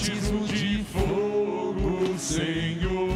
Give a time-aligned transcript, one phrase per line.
[0.00, 3.10] batismo de fogo, Senhor.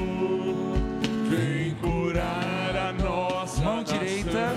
[1.30, 3.98] Vem curar a nossa Mão nação.
[3.98, 4.52] direita.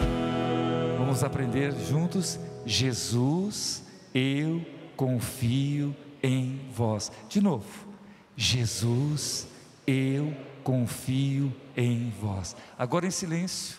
[0.98, 2.38] Vamos aprender juntos.
[2.66, 3.82] Jesus,
[4.14, 4.62] eu
[4.98, 7.14] confio em vós.
[7.30, 7.88] De novo.
[8.36, 9.48] Jesus,
[9.86, 10.36] eu
[10.66, 12.58] confio em vós.
[12.78, 13.78] Agora em silêncio.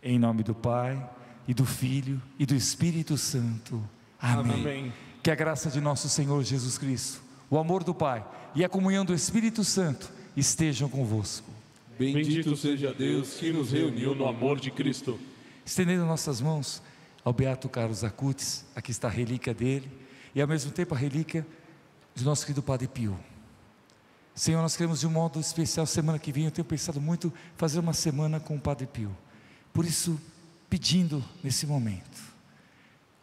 [0.00, 1.04] Em nome do Pai,
[1.46, 3.82] e do Filho, e do Espírito Santo.
[4.20, 4.60] Amém.
[4.60, 4.92] Amém.
[5.22, 8.24] Que a graça de nosso Senhor Jesus Cristo, o amor do Pai
[8.54, 11.50] e a comunhão do Espírito Santo estejam convosco.
[11.98, 15.18] Bendito seja Deus que nos reuniu no amor de Cristo.
[15.64, 16.82] Estendendo nossas mãos
[17.24, 19.90] ao Beato Carlos Acutis, aqui está a relíquia dele,
[20.34, 21.46] e ao mesmo tempo a relíquia
[22.14, 23.16] de nosso querido Padre Pio.
[24.34, 27.78] Senhor, nós queremos de um modo especial, semana que vem, eu tenho pensado muito fazer
[27.78, 29.14] uma semana com o Padre Pio.
[29.72, 30.18] Por isso,
[30.72, 32.18] pedindo nesse momento,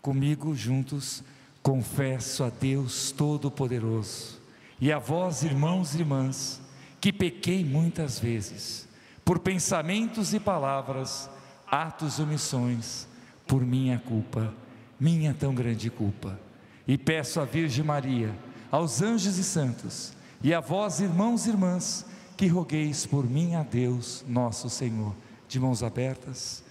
[0.04, 1.24] comigo juntos,
[1.64, 4.40] confesso a Deus Todo-Poderoso
[4.80, 6.62] e a vós, irmãos e irmãs,
[7.02, 8.88] que pequei muitas vezes,
[9.26, 11.28] por pensamentos e palavras,
[11.66, 13.08] atos e omissões,
[13.48, 14.54] por minha culpa,
[15.00, 16.40] minha tão grande culpa.
[16.88, 18.32] E peço à Virgem Maria,
[18.70, 22.06] aos anjos e santos, e a vós, irmãos e irmãs,
[22.38, 25.16] que rogueis por mim a Deus, nosso Senhor,
[25.48, 26.69] de mãos abertas,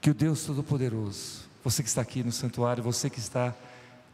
[0.00, 3.54] que o Deus Todo-Poderoso, você que está aqui no santuário, você que está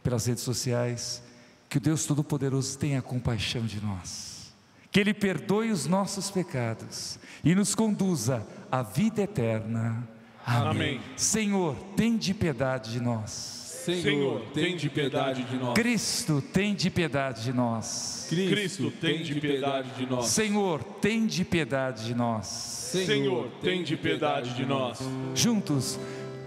[0.03, 1.21] pelas redes sociais,
[1.69, 4.53] que o Deus Todo-Poderoso tenha compaixão de nós,
[4.91, 10.07] que Ele perdoe os nossos pecados e nos conduza à vida eterna.
[10.45, 10.69] Amém.
[10.69, 11.01] Amém.
[11.15, 13.56] Senhor, tem de piedade de nós.
[13.95, 15.73] Senhor, tem de piedade de nós.
[15.73, 18.25] Cristo, tem de piedade de nós.
[18.29, 20.25] Cristo, tem de piedade de nós.
[20.27, 22.47] Senhor, tem de piedade de nós.
[22.47, 24.99] Senhor, tem de piedade de nós.
[25.33, 25.99] Juntos,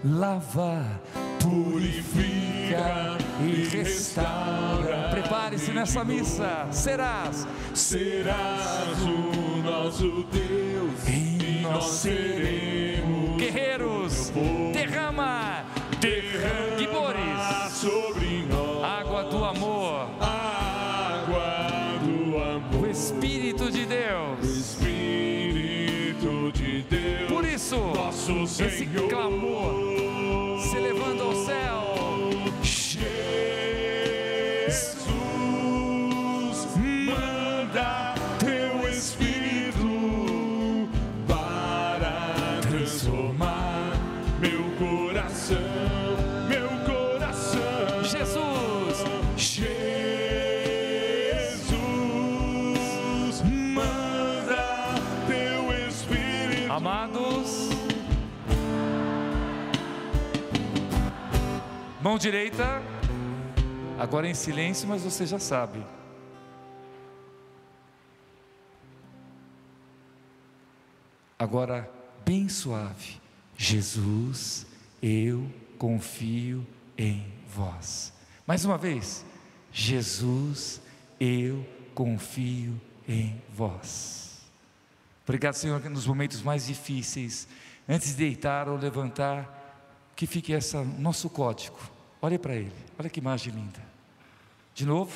[0.03, 1.01] lava,
[1.39, 5.09] Purifica e restaura.
[5.09, 6.67] Prepare-se nessa missa.
[6.71, 14.31] Serás Serás o nosso Deus E nós nós seremos guerreiros.
[29.11, 29.70] Esse Senhor.
[62.11, 62.65] Mão direita.
[63.97, 65.81] Agora em silêncio, mas você já sabe.
[71.39, 71.89] Agora,
[72.25, 73.21] bem suave.
[73.55, 74.65] Jesus,
[75.01, 76.67] eu confio
[76.97, 78.11] em vós.
[78.45, 79.25] Mais uma vez.
[79.71, 80.81] Jesus,
[81.17, 82.77] eu confio
[83.07, 84.41] em vós.
[85.23, 87.47] Obrigado, Senhor, que nos momentos mais difíceis,
[87.87, 91.79] antes de deitar ou levantar, que fique essa nosso código.
[92.21, 92.71] Olhe para ele.
[92.99, 93.81] Olha que imagem linda.
[94.75, 95.13] De novo,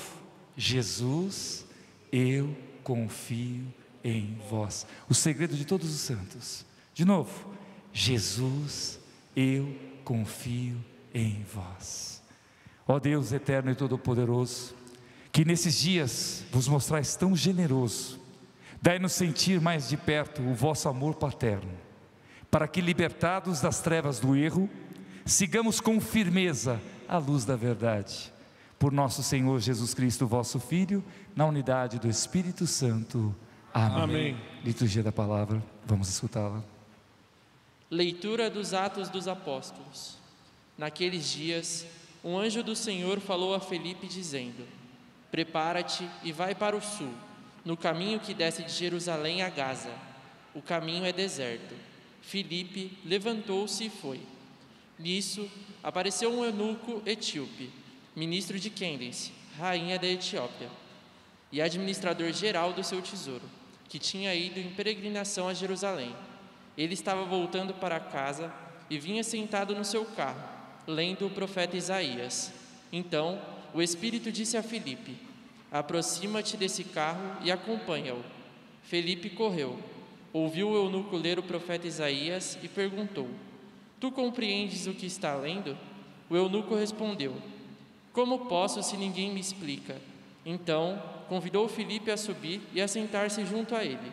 [0.58, 1.66] Jesus,
[2.12, 3.66] eu confio
[4.04, 4.88] em vós.
[5.08, 6.66] O segredo de todos os santos.
[6.94, 7.54] De novo,
[7.94, 9.00] Jesus,
[9.36, 10.84] eu confio
[11.14, 12.22] em vós.
[12.88, 14.76] Ó Deus eterno e todo-poderoso,
[15.32, 18.20] que nesses dias vos mostrais tão generoso,
[18.82, 21.72] dai-nos sentir mais de perto o vosso amor paterno,
[22.50, 24.70] para que, libertados das trevas do erro,
[25.26, 28.32] sigamos com firmeza a luz da verdade.
[28.78, 31.04] Por nosso Senhor Jesus Cristo, vosso Filho,
[31.36, 33.34] na unidade do Espírito Santo.
[33.74, 34.04] Amém.
[34.04, 34.38] Amém.
[34.64, 36.64] Liturgia da palavra, vamos escutá-la.
[37.90, 40.18] Leitura dos Atos dos Apóstolos.
[40.78, 41.86] Naqueles dias,
[42.24, 44.66] um anjo do Senhor falou a Felipe, dizendo:
[45.32, 47.14] Prepara-te e vai para o sul,
[47.64, 49.92] no caminho que desce de Jerusalém a Gaza.
[50.54, 51.76] O caminho é deserto.
[52.22, 54.22] Felipe levantou-se e foi.
[54.98, 55.50] Nisso,
[55.84, 57.70] apareceu um eunuco etíope,
[58.16, 60.70] ministro de Quendense, rainha da Etiópia,
[61.52, 63.44] e administrador geral do seu tesouro,
[63.90, 66.16] que tinha ido em peregrinação a Jerusalém.
[66.78, 68.54] Ele estava voltando para casa
[68.90, 70.44] e vinha sentado no seu carro,
[70.88, 72.52] lendo o profeta Isaías.
[72.92, 73.42] Então,
[73.74, 75.18] o Espírito disse a Filipe:
[75.72, 78.24] Aproxima-te desse carro e acompanha-o.
[78.84, 79.80] Felipe correu,
[80.32, 83.30] ouviu o eunuco ler o profeta Isaías e perguntou:
[84.00, 85.78] Tu compreendes o que está lendo?
[86.30, 87.36] O eunuco respondeu:
[88.12, 89.96] Como posso se ninguém me explica?
[90.46, 94.12] Então, convidou Filipe a subir e a sentar-se junto a ele.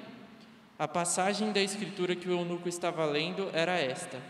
[0.78, 4.20] A passagem da escritura que o eunuco estava lendo era esta: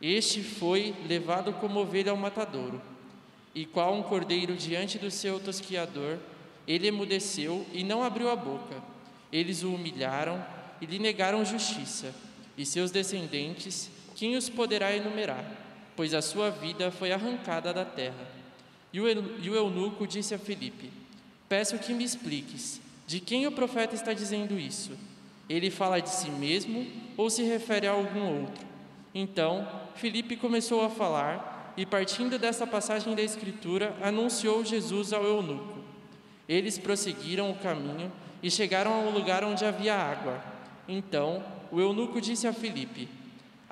[0.00, 2.80] Este foi levado como ovelha ao matadouro,
[3.54, 6.18] e qual um cordeiro diante do seu tosquiador,
[6.66, 8.82] ele emudeceu e não abriu a boca.
[9.30, 10.44] Eles o humilharam
[10.80, 12.14] e lhe negaram justiça,
[12.56, 15.44] e seus descendentes, quem os poderá enumerar?
[15.96, 18.26] Pois a sua vida foi arrancada da terra.
[18.92, 20.90] E o eunuco disse a Filipe:
[21.48, 24.96] Peço que me expliques, de quem o profeta está dizendo isso?
[25.48, 28.64] Ele fala de si mesmo ou se refere a algum outro?
[29.14, 35.78] Então, Filipe começou a falar e, partindo dessa passagem da Escritura, anunciou Jesus ao eunuco.
[36.48, 38.10] Eles prosseguiram o caminho
[38.42, 40.42] e chegaram ao lugar onde havia água.
[40.88, 43.08] Então, o eunuco disse a Filipe: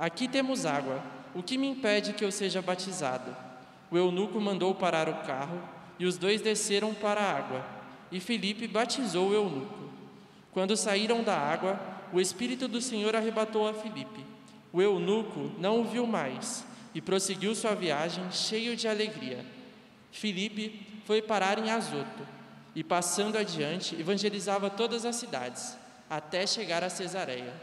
[0.02, 1.00] Aqui temos água,
[1.32, 3.36] o que me impede que eu seja batizado?
[3.88, 5.62] O eunuco mandou parar o carro
[5.96, 7.64] e os dois desceram para a água,
[8.10, 9.92] e Filipe batizou o eunuco.
[10.50, 11.80] Quando saíram da água,
[12.12, 14.26] o Espírito do Senhor arrebatou a Filipe.
[14.72, 19.46] O eunuco não o viu mais e prosseguiu sua viagem cheio de alegria.
[20.10, 22.26] Filipe foi parar em Azoto
[22.74, 25.78] e, passando adiante, evangelizava todas as cidades,
[26.10, 27.54] até chegar a Cesareia.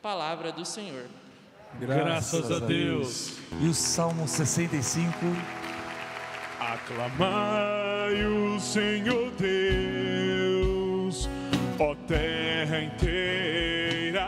[0.00, 1.06] Palavra do Senhor.
[1.78, 3.38] Graças, a Deus.
[3.60, 5.10] E o Salmo 65.
[6.60, 11.28] Aclamai o Senhor Deus,
[11.78, 14.26] ó terra inteira.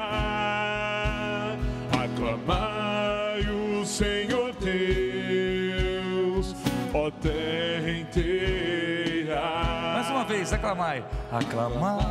[1.92, 6.54] Aclamai o Senhor Deus,
[6.94, 9.40] ó terra inteira.
[9.94, 11.04] Mais uma vez, aclamai.
[11.30, 12.02] Aclamai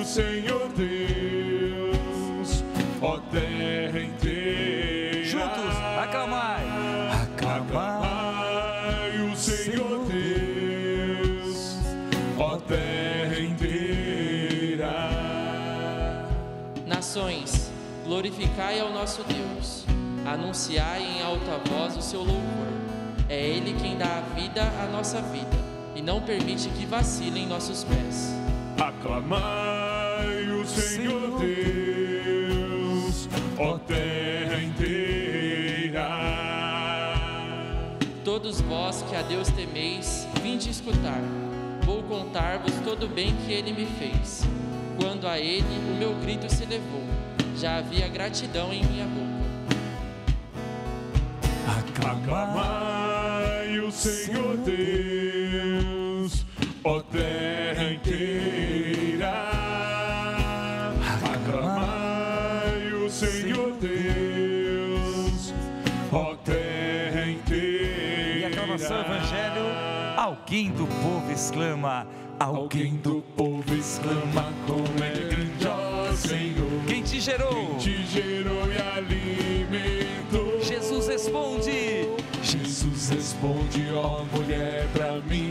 [0.00, 1.53] o Senhor Deus,
[3.04, 5.24] ó terra inteira.
[5.24, 6.64] Juntos, aclamai.
[7.22, 9.20] Aclamai.
[9.30, 11.76] O Senhor Deus,
[12.38, 14.94] ó terra inteira.
[16.86, 17.70] Nações,
[18.04, 19.84] glorificai ao nosso Deus,
[20.26, 22.42] anunciai em alta voz o seu louvor.
[23.28, 25.56] É Ele quem dá a vida à nossa vida
[25.94, 28.34] e não permite que vacilem nossos pés.
[28.78, 31.83] Aclamai o Senhor Deus,
[33.58, 36.08] ó terra inteira.
[38.24, 41.20] Todos vós que a Deus temeis, vinde escutar.
[41.84, 44.42] Vou contar-vos todo o bem que Ele me fez.
[45.00, 47.02] Quando a Ele o meu grito se levou,
[47.56, 49.24] já havia gratidão em minha boca.
[52.06, 56.44] Aclamai o Senhor Deus,
[56.82, 58.63] ó terra inteira.
[71.54, 72.06] Exclama.
[72.40, 76.84] Alguém do povo exclama como é grande, ó Senhor.
[76.86, 77.76] Quem te gerou?
[77.78, 80.60] Te gerou e alimentou.
[80.60, 82.08] Jesus responde.
[82.42, 85.43] Jesus responde, ó mulher, pra mim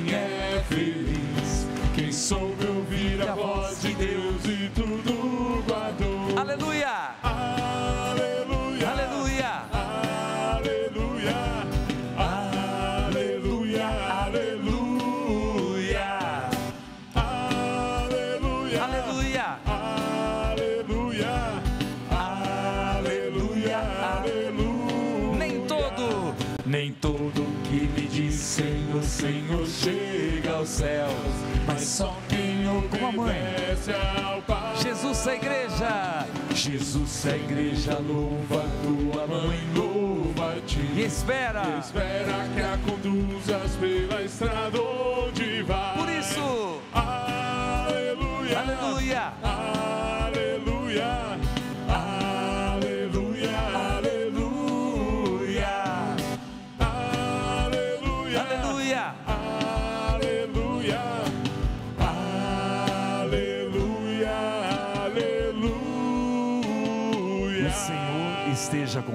[34.82, 36.26] Jesus a igreja.
[36.54, 40.80] Jesus, a igreja louva tua mãe, louva-te.
[40.80, 41.80] E espera.
[41.80, 45.98] Espera que a conduzas pela estrada onde vai.
[45.98, 46.80] Por isso.
[46.94, 48.60] Aleluia.
[48.60, 49.34] Aleluia.
[49.44, 51.33] Aleluia.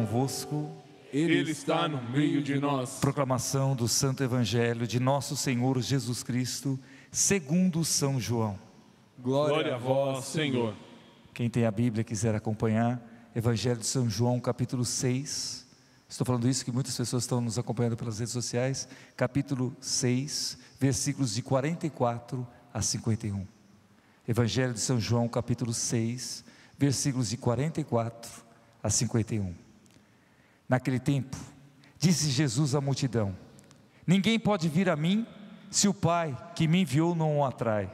[0.08, 0.70] Convosco.
[1.12, 2.98] Ele está no meio de nós.
[3.00, 6.78] Proclamação do Santo Evangelho de nosso Senhor Jesus Cristo,
[7.10, 8.58] segundo São João.
[9.18, 10.74] Glória a vós, Senhor.
[11.34, 13.00] Quem tem a Bíblia e quiser acompanhar,
[13.34, 15.66] Evangelho de São João, capítulo 6.
[16.08, 18.88] Estou falando isso que muitas pessoas estão nos acompanhando pelas redes sociais.
[19.16, 23.46] Capítulo 6, versículos de 44 a 51.
[24.26, 26.44] Evangelho de São João, capítulo 6,
[26.78, 28.30] versículos de 44
[28.82, 29.67] a 51.
[30.68, 31.36] Naquele tempo,
[31.98, 33.34] disse Jesus à multidão:
[34.06, 35.26] Ninguém pode vir a mim
[35.70, 37.90] se o Pai que me enviou não o atrai.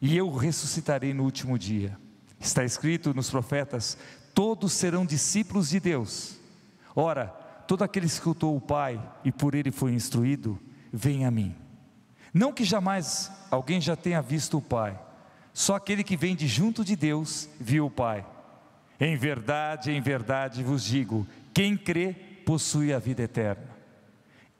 [0.00, 1.96] E eu ressuscitarei no último dia.
[2.38, 3.96] Está escrito nos profetas:
[4.34, 6.38] todos serão discípulos de Deus.
[6.94, 7.26] Ora,
[7.66, 10.58] todo aquele que escutou o Pai e por ele foi instruído,
[10.92, 11.54] vem a mim.
[12.34, 14.98] Não que jamais alguém já tenha visto o Pai,
[15.52, 18.26] só aquele que vem de junto de Deus viu o Pai.
[18.98, 23.70] Em verdade, em verdade vos digo: quem crê possui a vida eterna.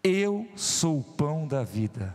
[0.02, 2.14] Eu sou o pão da vida.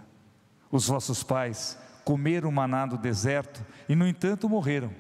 [0.72, 4.92] Os vossos pais comeram maná no deserto e, no entanto, morreram.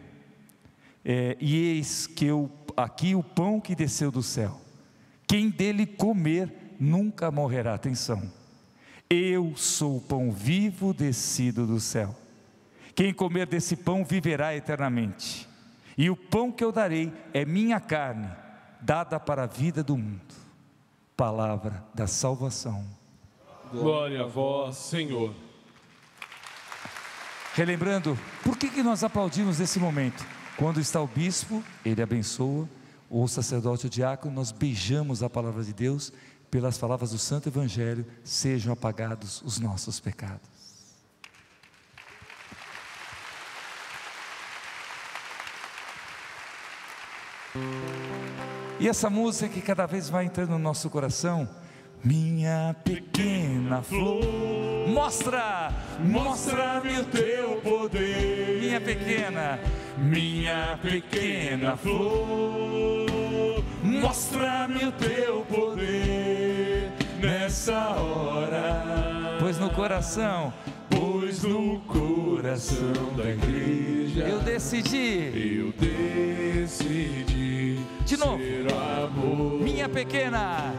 [1.03, 4.59] É, e eis que eu, aqui o pão que desceu do céu.
[5.27, 7.73] Quem dele comer nunca morrerá.
[7.73, 8.31] Atenção.
[9.09, 12.15] Eu sou o pão vivo descido do céu.
[12.95, 15.47] Quem comer desse pão viverá eternamente.
[15.97, 18.29] E o pão que eu darei é minha carne,
[18.81, 20.47] dada para a vida do mundo
[21.17, 22.85] palavra da salvação.
[23.71, 25.33] Glória a vós, Senhor.
[27.55, 30.23] Relembrando, por que, que nós aplaudimos nesse momento?
[30.55, 32.69] Quando está o bispo, ele abençoa,
[33.09, 36.13] ou o sacerdote o diácono, nós beijamos a palavra de Deus,
[36.51, 40.57] pelas palavras do Santo Evangelho, sejam apagados os nossos pecados.
[48.79, 51.49] E essa música que cada vez vai entrando no nosso coração,
[52.03, 54.23] minha pequena flor,
[54.87, 59.59] mostra, mostra-me o teu poder, minha pequena,
[59.97, 70.53] minha pequena flor, mostra-me o teu poder nessa hora, pois no coração,
[71.27, 75.73] pois no coração da igreja, eu decidi, eu
[76.57, 78.41] decidi de novo.
[79.03, 80.73] Amor, minha pequena,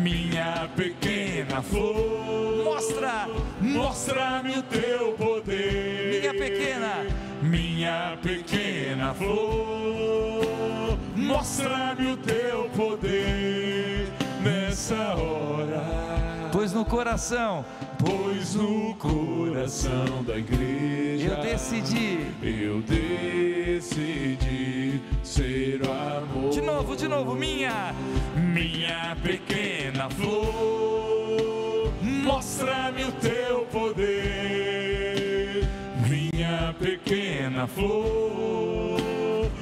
[0.00, 3.28] minha pequena flor, mostra,
[3.60, 6.20] mostra-me o teu poder.
[6.20, 7.04] Minha pequena,
[7.42, 14.06] minha pequena flor, mostra-me o teu poder
[14.40, 16.10] nessa hora.
[16.52, 17.64] Pois no coração,
[18.00, 26.50] pois no coração da igreja eu decidi, eu decidi ser o amor.
[26.50, 27.94] De novo, de novo, minha,
[28.36, 35.66] minha pequena flor, mostra-me o teu poder.
[36.08, 39.00] Minha pequena flor,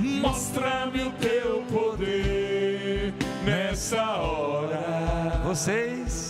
[0.01, 3.15] mostra-me o teu poder
[3.45, 5.41] nessa hora.
[5.45, 6.28] Vocês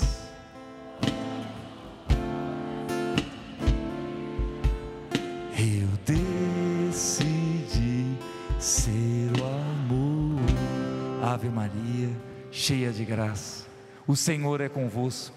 [11.38, 12.10] Ave Maria,
[12.50, 13.64] cheia de graça,
[14.08, 15.36] o Senhor é convosco.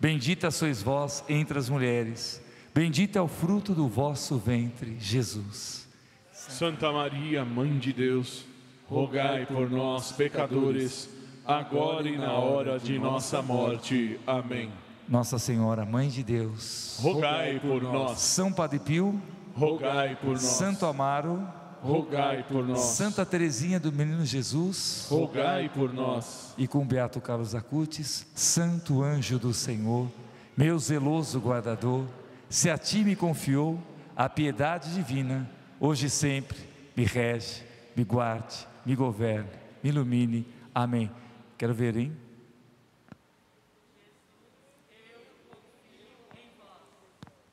[0.00, 2.40] Bendita sois vós entre as mulheres,
[2.74, 5.86] bendito é o fruto do vosso ventre, Jesus.
[6.32, 8.46] Santa Maria, Mãe de Deus,
[8.88, 11.10] rogai por nós, pecadores,
[11.44, 14.18] agora e na hora de nossa morte.
[14.26, 14.72] Amém.
[15.06, 18.18] Nossa Senhora, Mãe de Deus, rogai por nós.
[18.20, 19.20] São Padre Pio,
[19.54, 20.40] rogai por nós.
[20.40, 21.46] Santo Amaro,
[21.82, 22.80] rogai por nós.
[22.80, 26.54] Santa Teresinha do Menino Jesus, rogai por nós.
[26.56, 30.08] E com Beato Carlos Acutis, Santo Anjo do Senhor,
[30.56, 32.06] meu zeloso guardador,
[32.48, 33.78] se a ti me confiou
[34.16, 36.58] a piedade divina, hoje e sempre
[36.96, 37.62] me rege,
[37.96, 39.50] me guarde, me governe,
[39.82, 40.46] me ilumine.
[40.74, 41.10] Amém.
[41.58, 42.12] Quero ver, hein?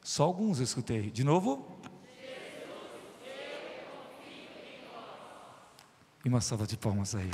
[0.04, 1.12] Só alguns eu escutei.
[1.12, 1.79] De novo?
[6.24, 7.34] E uma salva de palmas a Ele.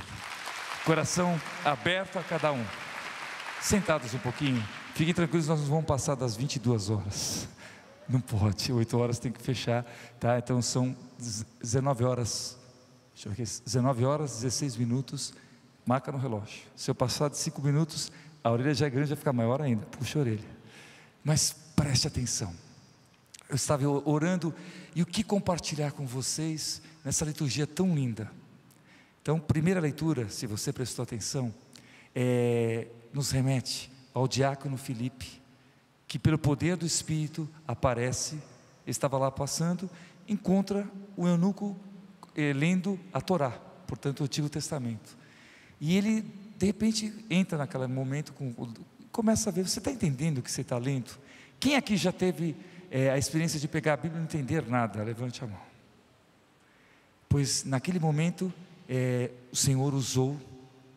[0.86, 2.64] Coração aberto a cada um.
[3.62, 4.64] Sentados um pouquinho.
[4.94, 7.48] Fiquem tranquilos, nós não vamos passar das 22 horas.
[8.08, 9.84] Não pode, 8 horas tem que fechar,
[10.20, 10.38] tá?
[10.38, 10.96] Então são
[11.60, 12.58] 19 horas,
[13.14, 15.34] deixa eu ver aqui, 19 horas, 16 minutos,
[15.86, 16.62] marca no relógio.
[16.76, 18.12] Se eu passar de 5 minutos,
[18.44, 20.48] a orelha já é grande, vai ficar maior ainda, puxa a orelha.
[21.24, 22.54] Mas preste atenção.
[23.50, 24.54] Eu estava orando
[24.96, 28.32] e o que compartilhar com vocês nessa liturgia tão linda.
[29.26, 31.52] Então, primeira leitura, se você prestou atenção,
[32.14, 35.42] é, nos remete ao diácono Filipe,
[36.08, 38.38] que pelo poder do Espírito aparece,
[38.86, 39.90] estava lá passando,
[40.30, 41.76] encontra o eunuco
[42.36, 43.50] eh, lendo a Torá,
[43.88, 45.18] portanto o Antigo Testamento.
[45.82, 46.22] E ele,
[46.56, 48.54] de repente, entra naquele momento, com,
[49.12, 51.18] começa a ver, você está entendendo o que você está lendo?
[51.60, 52.56] Quem aqui já teve
[52.92, 55.04] eh, a experiência de pegar a Bíblia e não entender nada?
[55.04, 55.66] Levante a mão.
[57.28, 58.54] Pois naquele momento,
[58.88, 60.40] eh, o Senhor usou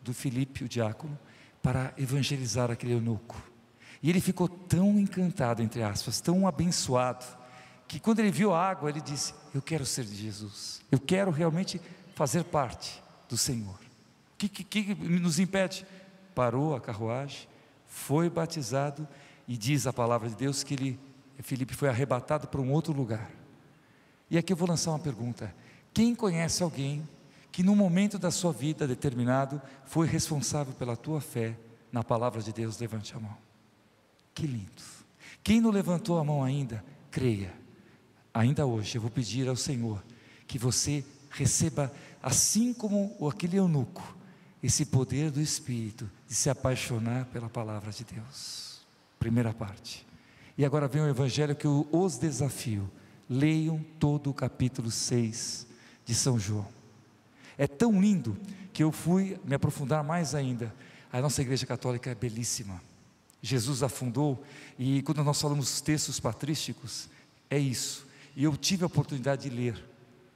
[0.01, 1.17] do Filipe, o diácono,
[1.61, 3.41] para evangelizar aquele eunuco.
[4.01, 7.25] E ele ficou tão encantado, entre aspas, tão abençoado,
[7.87, 11.31] que quando ele viu a água, ele disse: Eu quero ser de Jesus, eu quero
[11.31, 11.81] realmente
[12.15, 13.75] fazer parte do Senhor.
[14.33, 15.85] O que, que, que nos impede?
[16.33, 17.47] Parou a carruagem,
[17.85, 19.07] foi batizado
[19.47, 20.99] e diz a palavra de Deus que ele,
[21.39, 23.29] Felipe foi arrebatado para um outro lugar.
[24.29, 25.53] E aqui eu vou lançar uma pergunta:
[25.93, 27.07] quem conhece alguém
[27.51, 31.57] que no momento da sua vida determinado foi responsável pela tua fé
[31.91, 32.77] na palavra de Deus?
[32.79, 33.35] Levante a mão.
[34.33, 34.83] Que lindo.
[35.43, 37.53] Quem não levantou a mão ainda, creia.
[38.33, 40.03] Ainda hoje eu vou pedir ao Senhor
[40.47, 41.91] que você receba,
[42.21, 44.15] assim como aquele eunuco,
[44.61, 48.81] esse poder do Espírito de se apaixonar pela palavra de Deus.
[49.17, 50.05] Primeira parte.
[50.57, 52.89] E agora vem o Evangelho que eu os desafio.
[53.29, 55.67] Leiam todo o capítulo 6
[56.05, 56.78] de São João.
[57.59, 58.37] É tão lindo
[58.71, 60.73] que eu fui me aprofundar mais ainda.
[61.11, 62.81] A nossa igreja católica é belíssima.
[63.41, 64.41] Jesus afundou,
[64.77, 67.09] e quando nós falamos textos patrísticos,
[67.49, 68.07] é isso.
[68.33, 69.85] E eu tive a oportunidade de ler,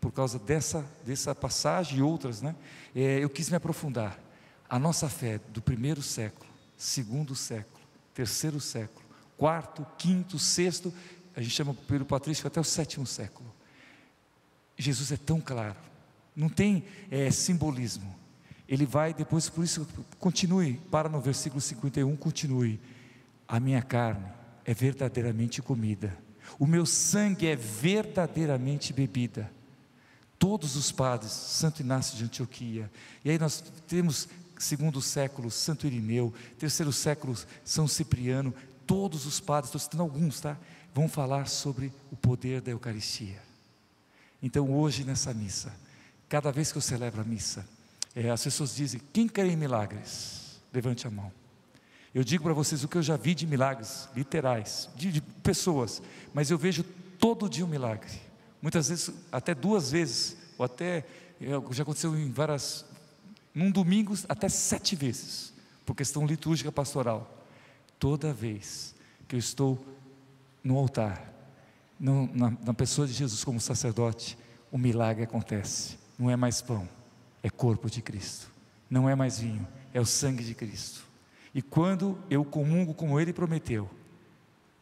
[0.01, 2.53] por causa dessa, dessa passagem e outras, né?
[2.94, 4.20] É, eu quis me aprofundar.
[4.70, 7.80] A nossa fé do primeiro século, segundo século,
[8.13, 9.06] terceiro século,
[9.38, 10.94] quarto, quinto, sexto,
[11.34, 13.50] a gente chama pelo patrístico até o sétimo século.
[14.77, 15.77] Jesus é tão claro,
[16.36, 18.13] não tem é, simbolismo.
[18.68, 19.88] Ele vai depois, por isso,
[20.18, 22.80] continue, para no versículo 51, continue.
[23.48, 24.25] A minha carne
[24.66, 26.18] é verdadeiramente comida,
[26.58, 29.52] o meu sangue é verdadeiramente bebida.
[30.40, 32.92] Todos os padres, Santo Inácio de Antioquia,
[33.24, 38.54] e aí nós temos, segundo século, Santo Irineu, terceiro século, São Cipriano,
[38.86, 40.58] todos os padres, estou citando alguns, tá?
[40.94, 43.42] Vão falar sobre o poder da Eucaristia.
[44.42, 45.74] Então, hoje nessa missa,
[46.34, 47.63] cada vez que eu celebro a missa,
[48.15, 50.60] é, as pessoas dizem: quem crê em milagres?
[50.74, 51.32] Levante a mão.
[52.12, 56.02] Eu digo para vocês o que eu já vi de milagres literais, de, de pessoas,
[56.34, 56.84] mas eu vejo
[57.19, 58.10] todo dia um milagre.
[58.60, 61.06] Muitas vezes, até duas vezes, ou até,
[61.69, 62.84] já aconteceu em várias,
[63.54, 65.54] num domingo, até sete vezes,
[65.86, 67.46] por questão litúrgica pastoral.
[68.00, 68.96] Toda vez
[69.28, 69.86] que eu estou
[70.63, 71.32] no altar,
[72.00, 74.36] no, na, na pessoa de Jesus como sacerdote,
[74.72, 76.02] o milagre acontece.
[76.17, 76.88] Não é mais pão,
[77.41, 78.47] é corpo de Cristo.
[78.89, 81.04] Não é mais vinho, é o sangue de Cristo.
[81.54, 83.89] E quando eu comungo como Ele prometeu,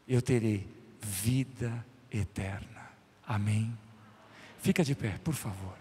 [0.07, 0.67] eu terei
[1.01, 2.89] vida eterna.
[3.25, 3.77] Amém?
[4.59, 5.75] Fica de pé, por favor.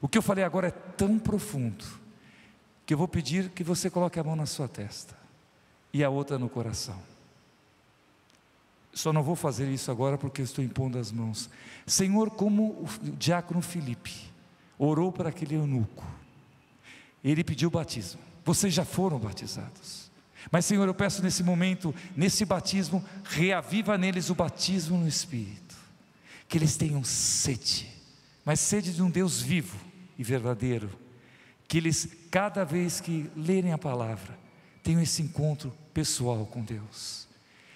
[0.00, 1.84] O que eu falei agora é tão profundo
[2.84, 5.16] que eu vou pedir que você coloque a mão na sua testa
[5.92, 6.98] e a outra no coração.
[8.92, 11.48] Só não vou fazer isso agora porque eu estou impondo as mãos.
[11.86, 14.27] Senhor, como o diácono Felipe
[14.78, 16.06] orou para aquele eunuco,
[17.22, 18.20] ele pediu batismo.
[18.44, 20.08] Vocês já foram batizados.
[20.50, 25.76] Mas, Senhor, eu peço nesse momento, nesse batismo, reaviva neles o batismo no Espírito,
[26.48, 27.88] que eles tenham sede,
[28.44, 29.76] mas sede de um Deus vivo
[30.16, 30.90] e verdadeiro,
[31.66, 34.38] que eles, cada vez que lerem a palavra,
[34.82, 37.28] tenham esse encontro pessoal com Deus.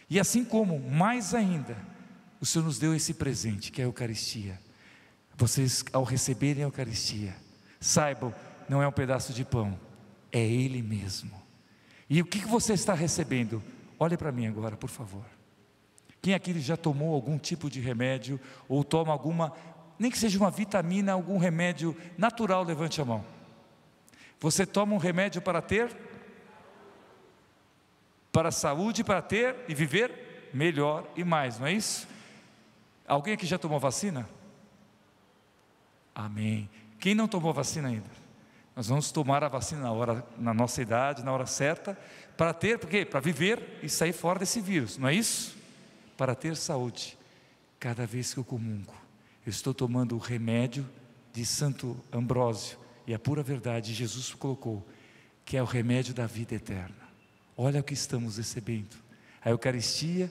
[0.09, 1.77] E assim como, mais ainda,
[2.41, 4.59] o Senhor nos deu esse presente, que é a Eucaristia.
[5.43, 7.35] Vocês, ao receberem a Eucaristia,
[7.81, 8.33] saibam,
[8.69, 9.77] não é um pedaço de pão,
[10.31, 11.43] é Ele mesmo
[12.09, 13.63] e o que você está recebendo?
[13.99, 15.25] Olhe para mim agora, por favor.
[16.21, 19.51] Quem aqui já tomou algum tipo de remédio ou toma alguma,
[19.99, 23.25] nem que seja uma vitamina, algum remédio natural, levante a mão.
[24.39, 25.91] Você toma um remédio para ter?
[28.31, 32.07] Para a saúde, para ter e viver melhor e mais, não é isso?
[33.09, 34.29] Alguém aqui já tomou vacina?
[36.15, 36.69] Amém.
[36.99, 38.23] Quem não tomou vacina ainda?
[38.75, 41.99] Nós vamos tomar a vacina na, hora, na nossa idade, na hora certa,
[42.37, 45.57] para ter, porque Para viver e sair fora desse vírus, não é isso?
[46.17, 47.19] Para ter saúde.
[47.79, 48.95] Cada vez que eu comungo,
[49.45, 50.89] eu estou tomando o remédio
[51.33, 54.87] de Santo Ambrósio, e a pura verdade, Jesus colocou,
[55.45, 56.95] que é o remédio da vida eterna.
[57.57, 58.97] Olha o que estamos recebendo.
[59.45, 60.31] A Eucaristia,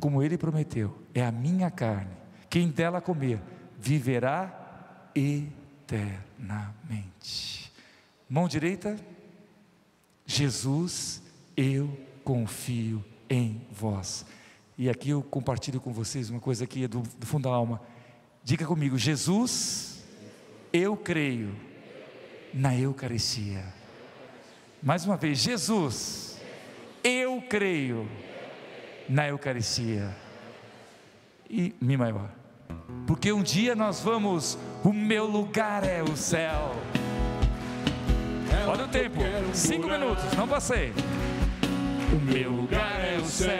[0.00, 2.10] como ele prometeu, é a minha carne.
[2.50, 3.40] Quem dela comer,
[3.78, 4.61] viverá
[5.14, 6.62] eternamente.
[8.28, 8.96] Mão direita,
[10.26, 11.22] Jesus,
[11.56, 11.94] eu
[12.24, 14.24] confio em vós.
[14.78, 17.80] E aqui eu compartilho com vocês uma coisa aqui do, do fundo da alma.
[18.42, 20.02] Diga comigo, Jesus,
[20.72, 21.54] eu creio
[22.52, 23.64] na Eucaristia.
[24.82, 26.40] Mais uma vez, Jesus,
[27.04, 28.08] eu creio
[29.08, 30.14] na Eucaristia.
[31.48, 32.41] E Mi maior.
[33.06, 36.74] Porque um dia nós vamos, o meu lugar é o céu.
[38.66, 39.20] Olha o tempo,
[39.52, 40.92] cinco minutos, não passei.
[42.12, 43.50] O meu lugar é o céu.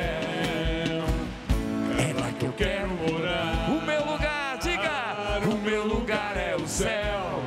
[1.98, 3.70] É lá que eu quero morar.
[3.70, 5.40] O meu lugar, diga!
[5.50, 7.42] O meu lugar é o céu.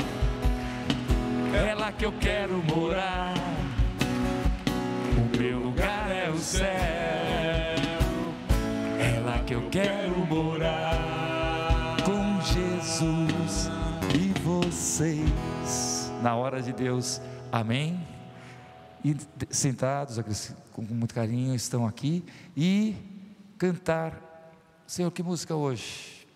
[1.53, 3.33] É lá que eu quero morar.
[5.17, 6.65] O meu lugar é o céu.
[8.99, 11.04] É lá que eu quero morar
[14.75, 16.11] vocês.
[16.21, 18.05] Na hora de Deus, amém?
[19.03, 19.15] E
[19.49, 20.19] sentados,
[20.73, 22.23] com muito carinho, estão aqui
[22.57, 22.93] e
[23.57, 24.19] cantar.
[24.85, 26.27] Senhor, que música hoje?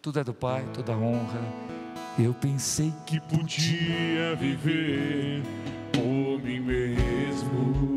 [0.00, 1.40] Tudo é do Pai, toda honra.
[2.18, 5.42] Eu pensei que podia viver
[5.92, 7.96] por mim mesmo.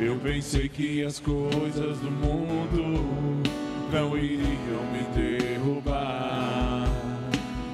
[0.00, 3.42] Eu pensei que as coisas do mundo
[3.92, 5.51] não iriam me derrubar.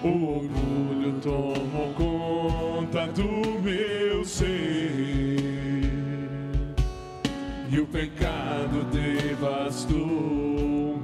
[0.04, 5.38] O orgulho tomou conta do meu ser.
[7.68, 9.98] E o pecado devastou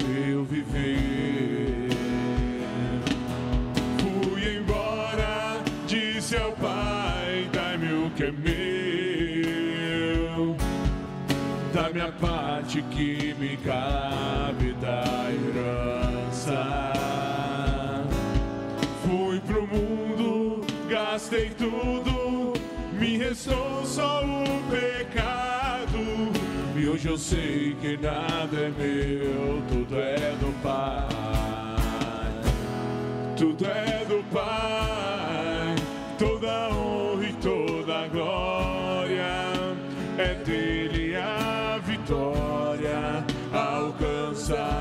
[0.07, 1.89] meu viver.
[3.99, 8.31] Fui embora, disse ao pai: Dai-me o que é
[10.37, 10.57] meu,
[11.73, 16.04] da minha parte que me cabe da herança.
[21.25, 22.53] Gastei tudo,
[22.93, 25.99] me restou só o pecado.
[26.77, 31.09] E hoje eu sei que nada é meu, tudo é do Pai.
[33.39, 35.75] Tudo é do Pai,
[36.19, 39.25] toda honra e toda glória
[40.19, 44.74] é dele a vitória alcançada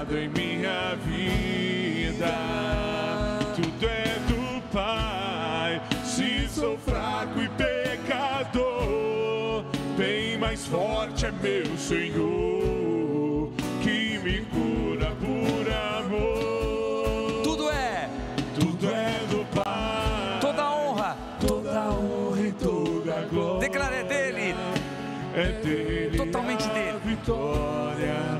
[10.54, 13.50] mais forte é meu Senhor
[13.82, 17.42] que me cura por amor.
[17.44, 18.08] tudo é,
[18.54, 20.40] Tudo é do Pai.
[20.40, 23.60] toda honra, toda honra e toda glória.
[23.62, 24.56] declara é dele.
[25.36, 26.18] É dele.
[26.18, 27.00] Totalmente a dele.
[27.04, 28.40] Vitória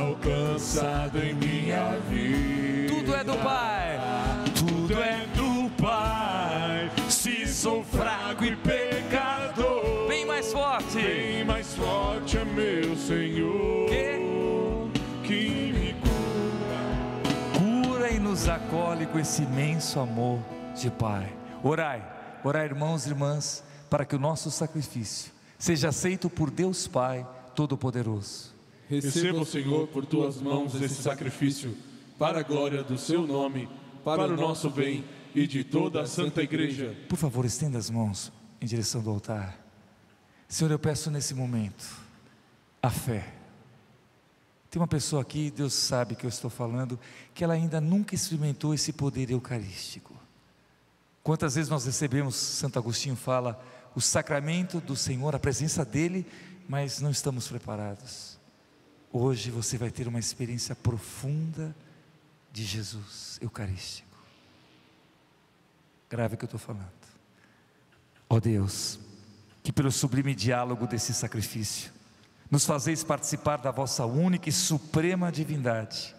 [0.00, 2.94] alcançada em minha vida.
[2.94, 4.00] Tudo é do Pai.
[4.54, 6.90] Tudo é do Pai.
[7.10, 10.96] Se sou fraco e pecador, Bem mais forte.
[10.96, 11.29] bem mais forte
[12.40, 13.88] é meu Senhor.
[15.22, 17.58] Que me cura.
[17.58, 20.40] Cura e nos acolhe com esse imenso amor
[20.74, 21.32] de Pai.
[21.62, 22.02] Orai,
[22.42, 28.54] orai, irmãos e irmãs, para que o nosso sacrifício seja aceito por Deus Pai Todo-Poderoso.
[28.88, 31.76] Receba, Senhor, por tuas mãos esse sacrifício,
[32.18, 33.68] para a glória do seu nome,
[34.02, 36.96] para o nosso bem e de toda a Santa Igreja.
[37.08, 39.56] Por favor, estenda as mãos em direção do altar.
[40.48, 41.99] Senhor, eu peço nesse momento
[42.82, 43.34] a fé.
[44.70, 46.98] Tem uma pessoa aqui, Deus sabe que eu estou falando,
[47.34, 50.14] que ela ainda nunca experimentou esse poder eucarístico.
[51.22, 53.62] Quantas vezes nós recebemos, Santo Agostinho fala,
[53.94, 56.24] o sacramento do Senhor, a presença dEle,
[56.68, 58.38] mas não estamos preparados.
[59.12, 61.74] Hoje você vai ter uma experiência profunda
[62.52, 64.08] de Jesus eucarístico.
[66.08, 66.88] Grave o que eu estou falando.
[68.28, 69.00] Ó Deus,
[69.64, 71.92] que pelo sublime diálogo desse sacrifício,
[72.50, 76.14] nos fazeis participar da vossa única e suprema divindade,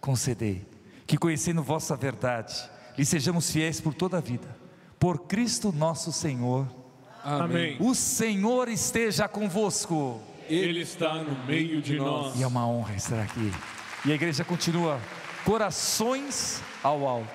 [0.00, 0.66] concedei
[1.06, 2.54] que, conhecendo vossa verdade,
[2.96, 4.48] lhe sejamos fiéis por toda a vida.
[4.98, 6.68] Por Cristo nosso Senhor.
[7.24, 7.76] Amém.
[7.80, 10.20] O Senhor esteja convosco.
[10.48, 12.38] Ele está no meio de nós.
[12.38, 13.50] E é uma honra estar aqui.
[14.04, 15.00] E a igreja continua,
[15.44, 17.30] corações ao alto.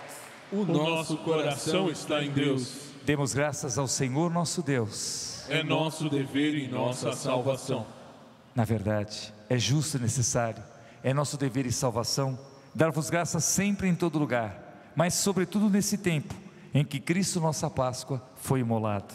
[0.52, 2.92] O nosso coração está em Deus.
[3.04, 5.44] Demos graças ao Senhor nosso Deus.
[5.50, 7.86] É nosso dever e nossa salvação.
[8.56, 10.64] Na verdade, é justo e necessário,
[11.04, 12.40] é nosso dever e salvação
[12.74, 16.34] dar-vos graças sempre em todo lugar, mas sobretudo nesse tempo
[16.74, 19.14] em que Cristo, nossa Páscoa, foi imolado.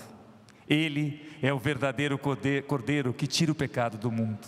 [0.69, 4.47] Ele é o verdadeiro corde- cordeiro que tira o pecado do mundo.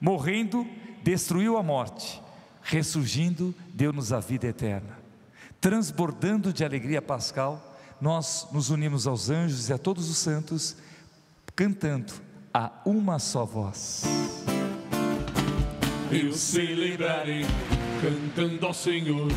[0.00, 0.66] Morrendo,
[1.02, 2.22] destruiu a morte,
[2.62, 4.98] ressurgindo, deu-nos a vida eterna.
[5.60, 10.76] Transbordando de alegria pascal, nós nos unimos aos anjos e a todos os santos,
[11.54, 12.12] cantando
[12.58, 14.02] a uma só voz.
[16.10, 17.46] Eu celebrarei
[18.02, 19.28] cantando ao Senhor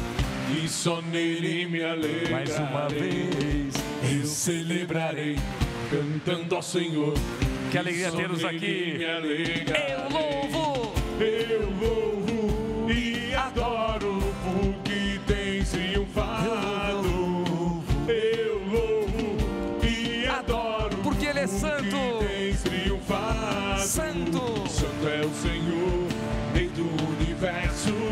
[0.58, 2.32] e só nele me alegrarei.
[2.32, 3.76] Mais uma vez.
[4.12, 5.36] eu celebrarei
[5.92, 7.14] cantando ao Senhor.
[7.70, 8.98] Que alegria tê-los aqui.
[9.00, 10.94] Eu louvo!
[11.20, 12.11] Eu louvo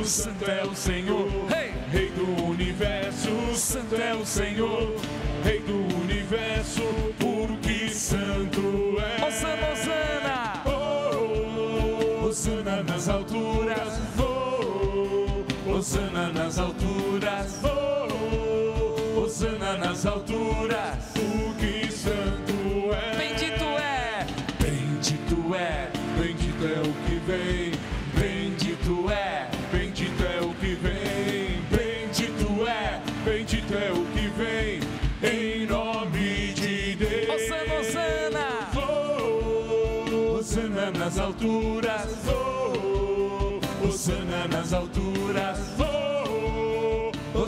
[0.10, 1.72] santo é o Senhor, Hey!
[1.92, 4.96] Rei do universo, santo é o Senhor,
[5.44, 6.82] Rei do universo,
[7.20, 9.26] porque santo é.
[9.28, 10.64] Osana, Osana!
[10.66, 20.39] Oh, Osana nas alturas, oh, Osana nas alturas, oh, Osana nas alturas,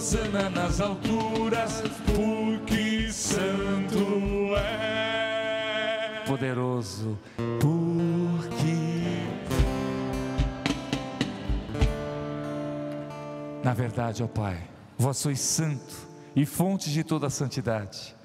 [0.01, 6.23] Osana nas alturas, porque santo é.
[6.25, 7.19] Poderoso,
[7.59, 9.21] porque.
[13.63, 15.95] Na verdade, ó Pai, vós sois santo
[16.35, 18.15] e fonte de toda a santidade.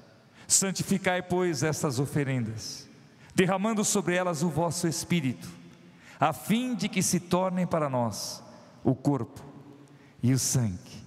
[0.47, 2.89] Santificai, pois, estas oferendas,
[3.35, 5.47] derramando sobre elas o vosso Espírito,
[6.19, 8.41] a fim de que se tornem para nós
[8.83, 9.43] o corpo
[10.23, 11.06] e o sangue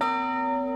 [0.00, 0.75] Música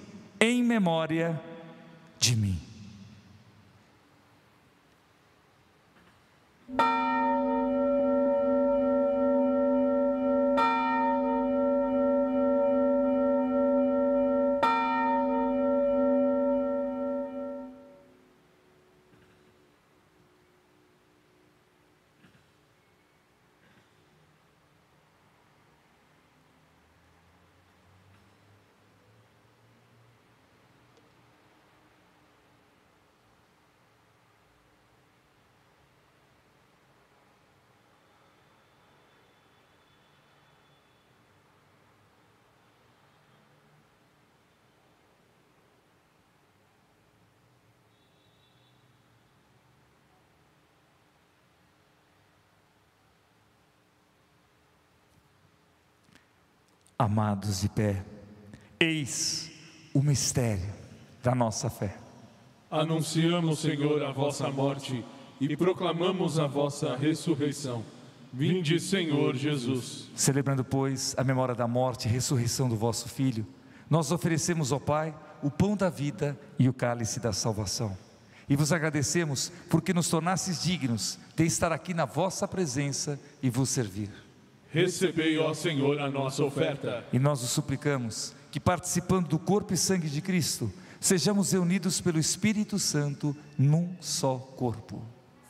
[0.41, 1.39] em memória
[2.19, 2.59] de mim.
[57.01, 58.05] Amados de pé,
[58.79, 59.49] eis
[59.91, 60.71] o mistério
[61.23, 61.97] da nossa fé.
[62.69, 65.03] Anunciamos, Senhor, a vossa morte
[65.39, 67.83] e proclamamos a vossa ressurreição.
[68.31, 70.11] Vinde, Senhor Jesus.
[70.15, 73.47] Celebrando, pois, a memória da morte e ressurreição do vosso Filho,
[73.89, 75.11] nós oferecemos ao Pai
[75.41, 77.97] o pão da vida e o cálice da salvação.
[78.47, 83.69] E vos agradecemos porque nos tornastes dignos de estar aqui na vossa presença e vos
[83.69, 84.11] servir.
[84.71, 87.05] Recebei, ó Senhor, a nossa oferta.
[87.11, 92.17] E nós os suplicamos que, participando do corpo e sangue de Cristo, sejamos reunidos pelo
[92.17, 95.03] Espírito Santo num só corpo.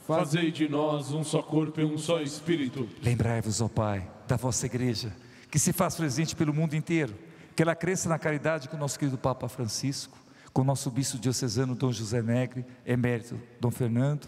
[0.07, 2.89] Fazei de nós um só corpo e um só espírito.
[3.03, 5.15] Lembrai-vos, ó Pai, da vossa igreja,
[5.51, 7.13] que se faz presente pelo mundo inteiro,
[7.55, 10.17] que ela cresça na caridade com o nosso querido Papa Francisco,
[10.51, 14.27] com o nosso bispo diocesano Dom José Negre, emérito Dom Fernando,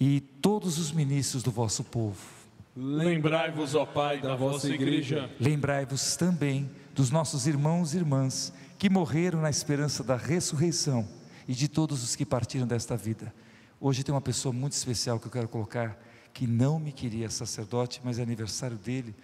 [0.00, 2.33] e todos os ministros do vosso povo.
[2.76, 5.30] Lembrai-vos, ó Pai, da vossa igreja.
[5.38, 11.08] Lembrai-vos também dos nossos irmãos e irmãs que morreram na esperança da ressurreição
[11.46, 13.32] e de todos os que partiram desta vida.
[13.80, 15.96] Hoje tem uma pessoa muito especial que eu quero colocar,
[16.32, 19.14] que não me queria sacerdote, mas é aniversário dele,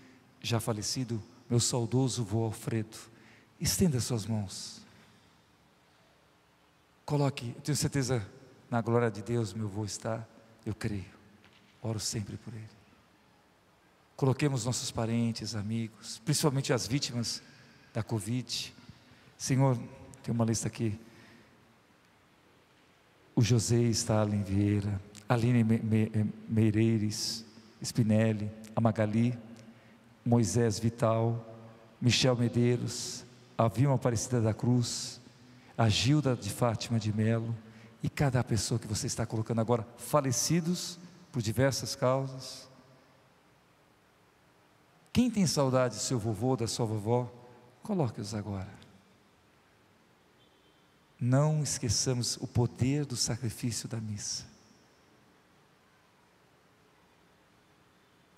[0.40, 2.96] já falecido, meu saudoso vô Alfredo.
[3.60, 4.80] Estenda suas mãos.
[7.04, 8.24] Coloque, eu tenho certeza,
[8.70, 10.24] na glória de Deus, meu vô está,
[10.64, 11.18] eu creio.
[11.82, 12.79] Oro sempre por ele.
[14.20, 17.42] Coloquemos nossos parentes, amigos, principalmente as vítimas
[17.90, 18.70] da Covid.
[19.38, 19.78] Senhor,
[20.22, 21.00] tem uma lista aqui.
[23.34, 25.64] O José Stalin Vieira, Aline
[26.46, 27.46] Meireles,
[27.82, 29.38] Spinelli, a Magali,
[30.22, 31.42] Moisés Vital,
[31.98, 33.24] Michel Medeiros,
[33.56, 35.18] a Vilma Aparecida da Cruz,
[35.78, 37.56] a Gilda de Fátima de Melo
[38.02, 40.98] e cada pessoa que você está colocando agora, falecidos
[41.32, 42.68] por diversas causas.
[45.12, 47.30] Quem tem saudade do seu vovô, da sua vovó,
[47.82, 48.80] coloque-os agora.
[51.20, 54.44] Não esqueçamos o poder do sacrifício da missa.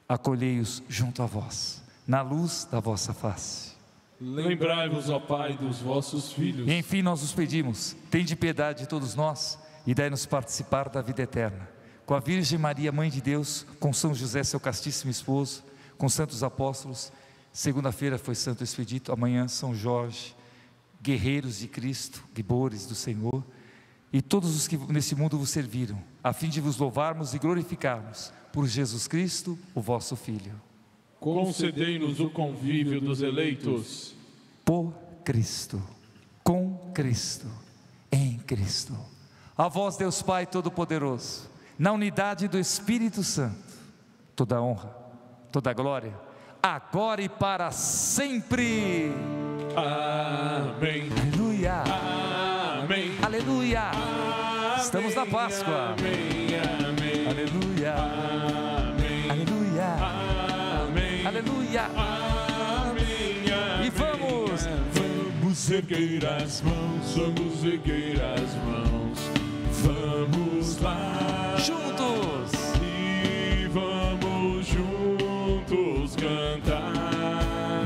[0.08, 3.72] Acolhei-os junto a vós, na luz da vossa face.
[4.20, 6.68] Lembrai-vos, ó Pai, dos vossos filhos.
[6.68, 11.22] E enfim nós os pedimos, tende piedade de todos nós e dai-nos participar da vida
[11.22, 11.68] eterna.
[12.04, 15.64] Com a Virgem Maria, Mãe de Deus, com São José, seu castíssimo esposo,
[16.02, 17.12] com santos apóstolos,
[17.52, 20.34] segunda-feira foi Santo Expedito, amanhã São Jorge,
[21.00, 23.44] guerreiros de Cristo, guibores do Senhor,
[24.12, 28.32] e todos os que nesse mundo vos serviram, a fim de vos louvarmos e glorificarmos
[28.52, 30.60] por Jesus Cristo, o vosso Filho.
[31.20, 34.12] Concedei-nos o convívio dos eleitos.
[34.64, 34.92] Por
[35.24, 35.80] Cristo,
[36.42, 37.46] com Cristo,
[38.10, 38.98] em Cristo.
[39.56, 43.72] A vós, Deus Pai Todo-Poderoso, na unidade do Espírito Santo,
[44.34, 45.01] toda honra,
[45.52, 46.14] toda glória,
[46.62, 49.12] agora e para sempre.
[49.76, 51.10] Amém.
[51.20, 51.82] Aleluia.
[52.82, 53.12] Amém.
[53.22, 53.90] Aleluia.
[54.78, 55.94] Estamos na Páscoa.
[55.98, 56.48] Amém.
[56.88, 57.26] Amém.
[57.28, 57.94] Aleluia.
[57.94, 59.30] Amém.
[59.30, 59.86] Aleluia.
[60.88, 61.26] Amém.
[61.26, 61.82] Aleluia.
[62.88, 63.86] Amém.
[63.86, 64.66] E vamos.
[64.94, 69.18] Vamos erguer as mãos, vamos erguer as mãos,
[69.82, 71.91] vamos lá Juntos.
[76.22, 76.92] Cantar.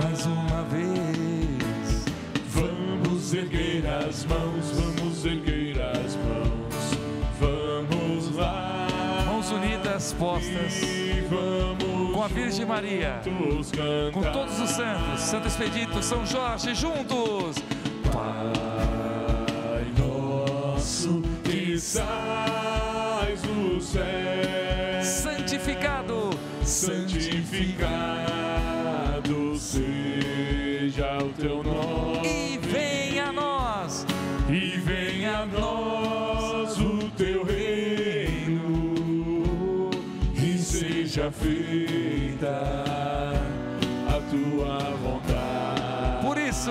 [0.02, 2.04] Mais uma vez.
[2.48, 6.98] Vamos erguer as mãos, vamos erguer as mãos,
[7.40, 8.86] vamos lá
[9.26, 10.82] Mãos unidas, postas.
[10.82, 13.20] e vamos Com a Virgem Maria.
[13.24, 14.12] cantar.
[14.12, 15.20] Com todos os santos.
[15.20, 17.56] Santo Expedito, São Jorge, juntos.
[18.12, 26.30] Pai nosso que estás no céu, Santificado.
[26.62, 28.25] santificado
[31.26, 32.26] o teu nome.
[32.26, 34.06] E venha a nós.
[34.48, 38.94] E venha a nós o teu reino,
[40.34, 42.62] e seja feita
[44.08, 46.24] a tua vontade.
[46.24, 46.70] Por isso.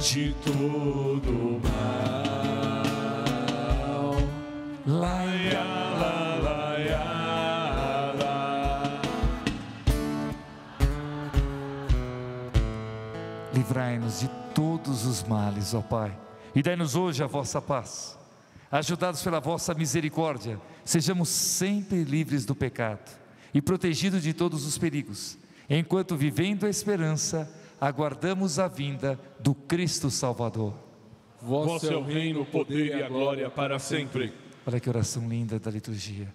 [0.03, 1.72] de todo mal.
[13.53, 16.11] Livrai-nos de todos os males, ó Pai
[16.55, 18.17] e dai-nos hoje a vossa paz.
[18.71, 23.11] Ajudados pela vossa misericórdia, sejamos sempre livres do pecado
[23.53, 25.37] e protegidos de todos os perigos,
[25.69, 30.73] enquanto vivendo a esperança, aguardamos a vinda do Cristo Salvador.
[31.41, 34.31] Vosso é o reino, o poder e a glória para sempre.
[34.65, 36.31] Olha que oração linda da liturgia.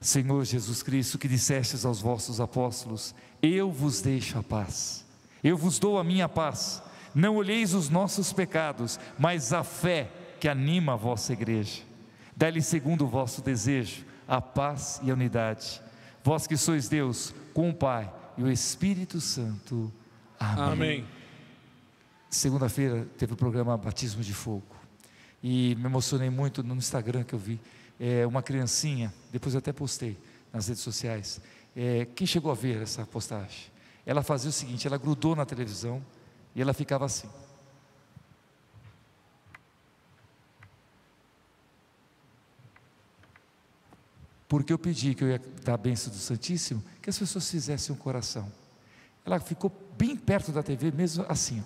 [0.00, 5.04] Senhor Jesus Cristo, que dissestes aos vossos apóstolos: Eu vos deixo a paz,
[5.44, 6.82] eu vos dou a minha paz.
[7.18, 10.08] Não olheis os nossos pecados, mas a fé
[10.38, 11.82] que anima a vossa igreja.
[12.36, 15.82] Dá-lhe segundo o vosso desejo a paz e a unidade.
[16.22, 19.92] Vós que sois Deus, com o Pai e o Espírito Santo.
[20.38, 20.72] Amém.
[20.72, 21.08] Amém.
[22.30, 24.76] Segunda-feira teve o programa Batismo de Fogo.
[25.42, 27.58] E me emocionei muito no Instagram que eu vi.
[27.98, 30.16] É, uma criancinha, depois eu até postei
[30.52, 31.40] nas redes sociais.
[31.74, 33.72] É, quem chegou a ver essa postagem?
[34.06, 36.00] Ela fazia o seguinte: ela grudou na televisão
[36.58, 37.28] e ela ficava assim.
[44.48, 47.94] Porque eu pedi que eu ia dar a bênção do Santíssimo, que as pessoas fizessem
[47.94, 48.50] um coração.
[49.24, 51.62] Ela ficou bem perto da TV, mesmo assim.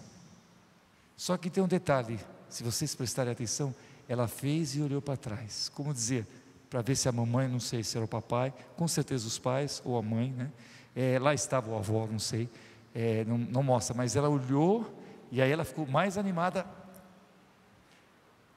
[1.16, 2.20] Só que tem um detalhe:
[2.50, 3.74] se vocês prestarem atenção,
[4.06, 5.70] ela fez e olhou para trás.
[5.70, 6.26] Como dizer,
[6.68, 9.80] para ver se a mamãe, não sei se era o papai, com certeza os pais
[9.86, 10.52] ou a mãe, né?
[10.94, 12.50] É, lá estava o avó, não sei,
[12.94, 14.98] é, não, não mostra, mas ela olhou
[15.30, 16.66] e aí ela ficou mais animada.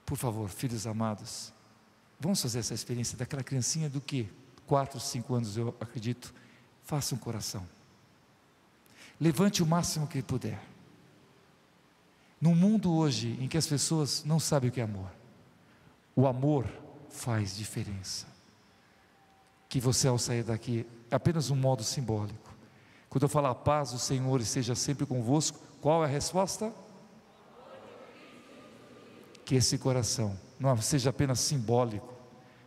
[0.05, 1.53] Por favor, filhos amados,
[2.19, 4.29] vamos fazer essa experiência daquela criancinha do que?
[4.67, 6.33] Quatro, cinco anos, eu acredito.
[6.83, 7.67] Faça um coração.
[9.19, 10.61] Levante o máximo que puder.
[12.39, 15.09] No mundo hoje em que as pessoas não sabem o que é amor,
[16.15, 16.67] o amor
[17.09, 18.27] faz diferença.
[19.67, 22.44] Que você, ao sair daqui, é apenas um modo simbólico.
[23.15, 26.73] Quando eu falar a paz do Senhor esteja sempre convosco, qual é a resposta?
[29.45, 32.13] Que esse coração não seja apenas simbólico,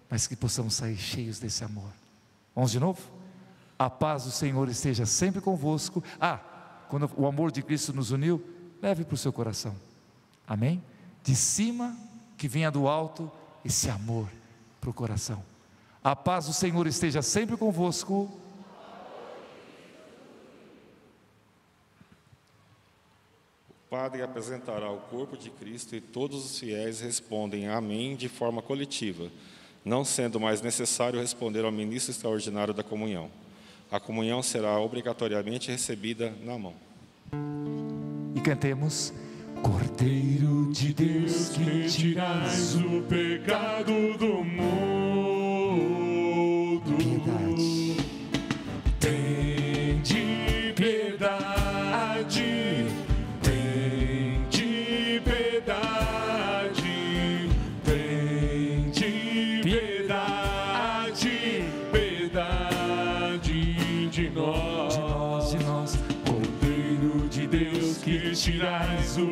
[0.09, 1.91] mas que possamos sair cheios desse amor.
[2.55, 2.99] Vamos de novo?
[3.79, 6.03] A paz do Senhor esteja sempre convosco.
[6.19, 6.41] Ah,
[6.89, 8.43] quando o amor de Cristo nos uniu,
[8.81, 9.77] leve para o seu coração.
[10.47, 10.83] Amém?
[11.23, 11.95] De cima,
[12.39, 13.31] que venha do alto,
[13.63, 14.27] esse amor
[14.81, 15.45] para o coração.
[16.03, 18.31] A paz do Senhor esteja sempre convosco.
[23.91, 29.31] Padre apresentará o corpo de Cristo e todos os fiéis respondem Amém de forma coletiva,
[29.85, 33.31] não sendo mais necessário responder ao ministro extraordinário da comunhão.
[33.91, 36.75] A comunhão será obrigatoriamente recebida na mão.
[38.35, 39.13] E cantemos
[39.63, 46.08] Cordeiro de Deus que tirais o pecado do mundo.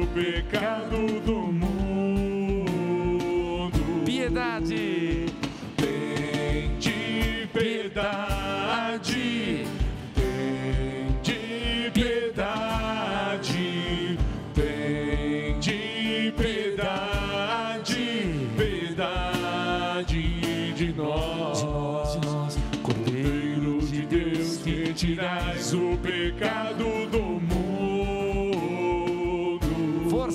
[0.07, 2.65] O pecado do mundo.
[4.05, 5.27] piedade.
[7.53, 9.65] Piedade,
[10.15, 14.19] tende piedade,
[14.55, 17.95] tende piedade,
[18.57, 20.23] piedade
[20.75, 21.59] de nós.
[21.59, 27.56] De nós, de nós, Cordeiro de Deus que tirais o pecado do mundo.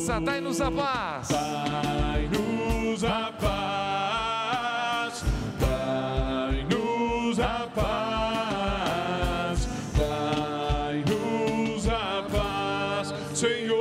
[0.01, 1.27] Força, dai-nos a paz.
[1.27, 5.23] Dai-nos a paz,
[5.59, 13.75] dai-nos a paz, dai-nos a paz, Senhor.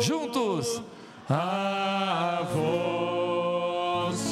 [0.00, 0.80] Juntos.
[1.28, 2.48] A
[4.04, 4.24] vossa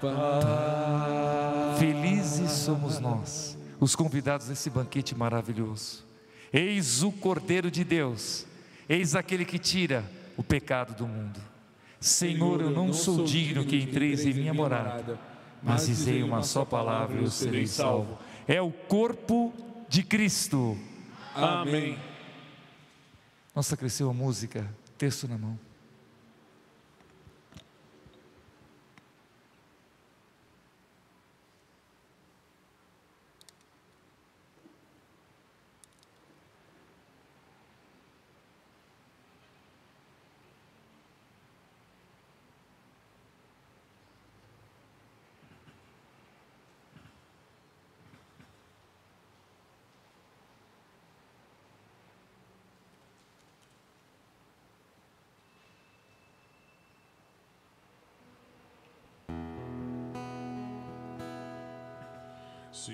[0.00, 1.78] paz.
[1.80, 6.06] Felizes somos nós, os convidados desse banquete maravilhoso.
[6.52, 8.46] Eis o Cordeiro de Deus,
[8.88, 10.04] eis aquele que tira
[10.36, 11.40] o pecado do mundo.
[12.00, 15.18] Senhor, eu não sou digno que entreis em minha morada,
[15.62, 18.18] mas dizei uma só palavra e eu serei salvo.
[18.46, 19.52] É o corpo
[19.88, 20.78] de Cristo.
[21.34, 21.98] Amém.
[23.54, 25.58] Nossa, cresceu a música, texto na mão.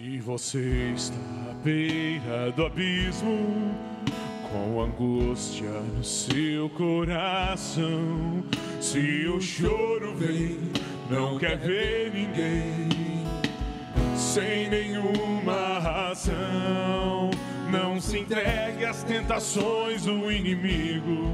[0.04, 1.16] Se você está
[1.50, 3.74] à beira do abismo,
[4.52, 8.44] com angústia no seu coração,
[8.82, 10.58] se o choro vem,
[11.08, 12.86] não quer ver ninguém,
[14.14, 17.30] sem nenhuma razão,
[17.72, 21.32] não se entregue às tentações do inimigo.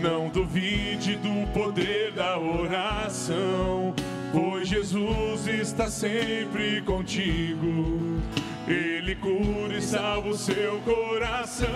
[0.00, 3.94] Não duvide do poder da oração
[4.34, 8.20] pois Jesus está sempre contigo.
[8.66, 11.68] Ele cura e salva o seu coração.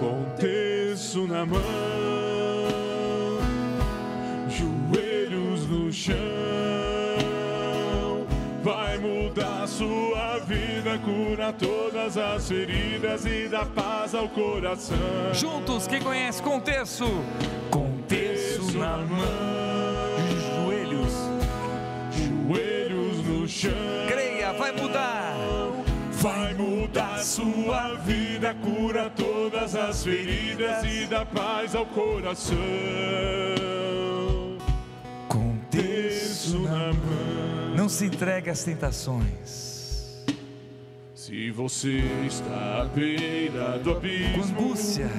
[0.00, 1.60] Com terço na mão,
[4.48, 6.16] joelhos no chão.
[8.62, 14.96] Vai mudar sua vida, cura todas as feridas e dá paz ao coração.
[15.34, 17.06] Juntos, quem conhece contexto?
[18.06, 19.66] Contexto na mão.
[23.56, 23.70] chão.
[24.06, 25.34] Creia, vai mudar.
[26.12, 32.56] Vai mudar sua vida, cura todas as feridas e dá paz ao coração.
[35.28, 37.76] Com terço na mão.
[37.76, 39.75] Não se entregue às tentações.
[41.26, 45.10] Se você está à beira do abismo, com angústia,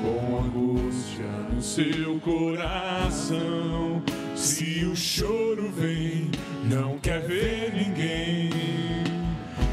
[0.00, 4.02] com angústia no seu coração,
[4.34, 6.30] se o choro vem,
[6.64, 8.48] não quer ver ninguém,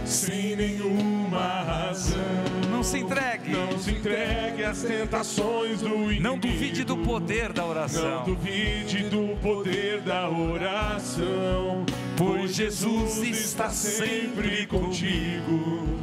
[0.04, 2.57] sem nenhuma razão.
[2.88, 6.24] Não se entregue, não se entregue às tentações do inimigo.
[6.24, 8.20] Não duvide do poder da oração.
[8.20, 11.86] Não duvide do poder da oração,
[12.16, 16.00] pois Jesus está sempre contigo.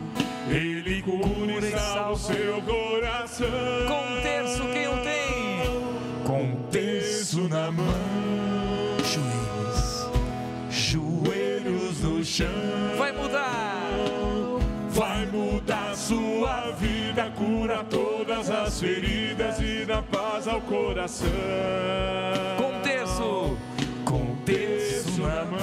[0.51, 3.47] Ele cura e salva o seu coração.
[3.89, 6.23] Com terço quem o tem?
[6.23, 8.14] Com terço na mão
[18.35, 21.29] todas as feridas e dá paz ao coração.
[22.57, 23.57] Com terço,
[24.05, 25.61] com terço na mão,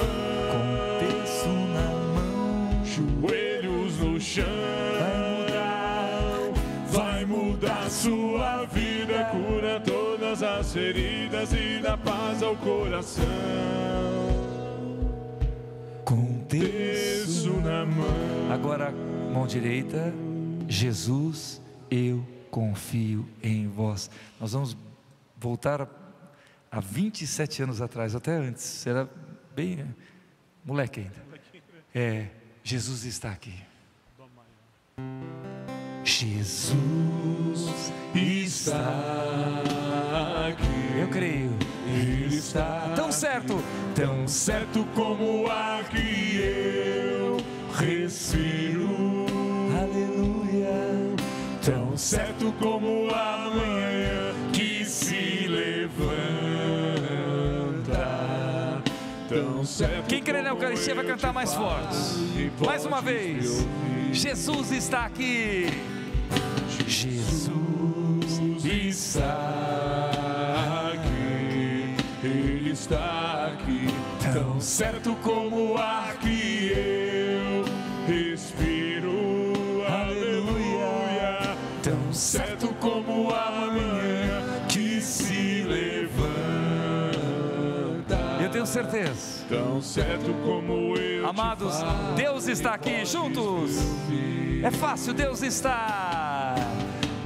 [0.50, 4.44] com terço na mão, joelhos no chão.
[4.98, 6.50] Vai mudar,
[6.88, 13.82] vai mudar sua vida, cura todas as feridas e dá paz ao coração
[16.48, 18.52] terço na mão.
[18.52, 18.92] Agora,
[19.32, 20.12] mão direita,
[20.68, 24.10] Jesus, eu confio em vós.
[24.38, 24.76] Nós vamos
[25.38, 25.88] voltar
[26.70, 29.08] a 27 anos atrás, até antes, era
[29.56, 29.86] bem
[30.62, 31.22] moleque ainda.
[31.94, 32.28] É,
[32.62, 33.54] Jesus está aqui.
[36.04, 39.62] Jesus está
[40.48, 41.00] aqui.
[41.00, 41.50] Eu creio.
[41.86, 43.54] Ele está tão certo,
[43.94, 47.38] tão certo como o que eu
[47.74, 49.11] respiro.
[51.92, 55.92] Tão certo como a manhã que se levanta.
[59.28, 61.94] Tão certo Quem crê na Eucaristia vai cantar mais forte.
[62.64, 63.66] Mais uma vez.
[64.10, 65.66] Jesus está aqui.
[66.88, 70.10] Jesus está
[70.94, 73.86] aqui, Ele está aqui,
[74.32, 77.01] tão certo como o ar que eu
[82.22, 86.22] certo como a manhã que se levanta.
[88.40, 89.44] Eu tenho certeza.
[89.48, 91.26] Tão certo como eu.
[91.28, 91.74] Amados,
[92.16, 93.72] Deus está aqui juntos.
[94.62, 96.54] É fácil, Deus está.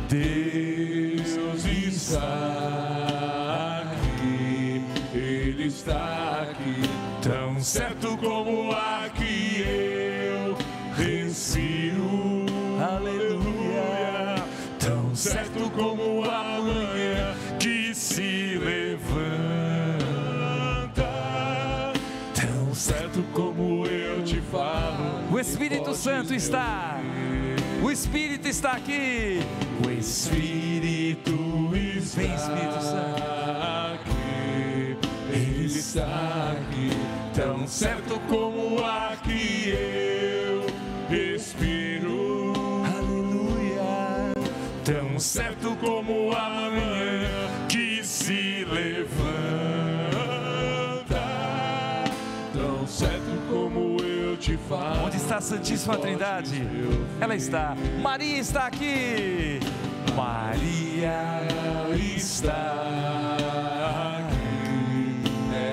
[0.09, 2.23] Deus está
[3.83, 4.83] aqui,
[5.13, 6.81] Ele está aqui,
[7.23, 7.96] tão certo
[15.77, 19.03] como a manhã que se levanta,
[22.35, 25.31] tão certo como eu te falo.
[25.31, 26.99] O Espírito Santo está.
[27.83, 29.41] O Espírito está aqui.
[29.87, 31.31] O Espírito
[31.99, 33.23] está Vem, Espírito Santo.
[33.95, 34.97] aqui.
[35.31, 36.91] Ele está aqui,
[37.35, 38.56] tão certo como
[45.17, 49.17] Tão certo como a manhã que se levanta.
[52.53, 55.07] Tão certo como eu te falo.
[55.07, 56.63] Onde está a Santíssima Trindade?
[57.19, 57.75] Ela está.
[58.03, 59.59] Maria está aqui.
[60.15, 61.41] Maria
[61.95, 62.77] está
[64.21, 65.23] aqui.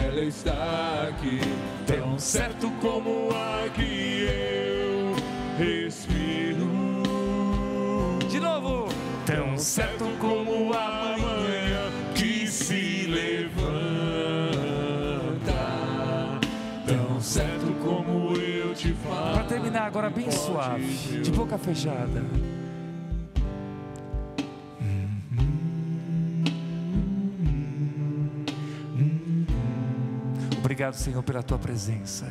[0.08, 1.42] Ela está aqui,
[1.86, 5.14] tão certo como a que eu
[5.58, 6.03] respiro.
[9.64, 13.62] Certo como a manhã que se levanta,
[16.86, 19.36] tão certo como eu te falo.
[19.36, 22.22] para terminar agora bem suave, de boca fechada.
[30.60, 32.26] Obrigado, Senhor, pela tua presença.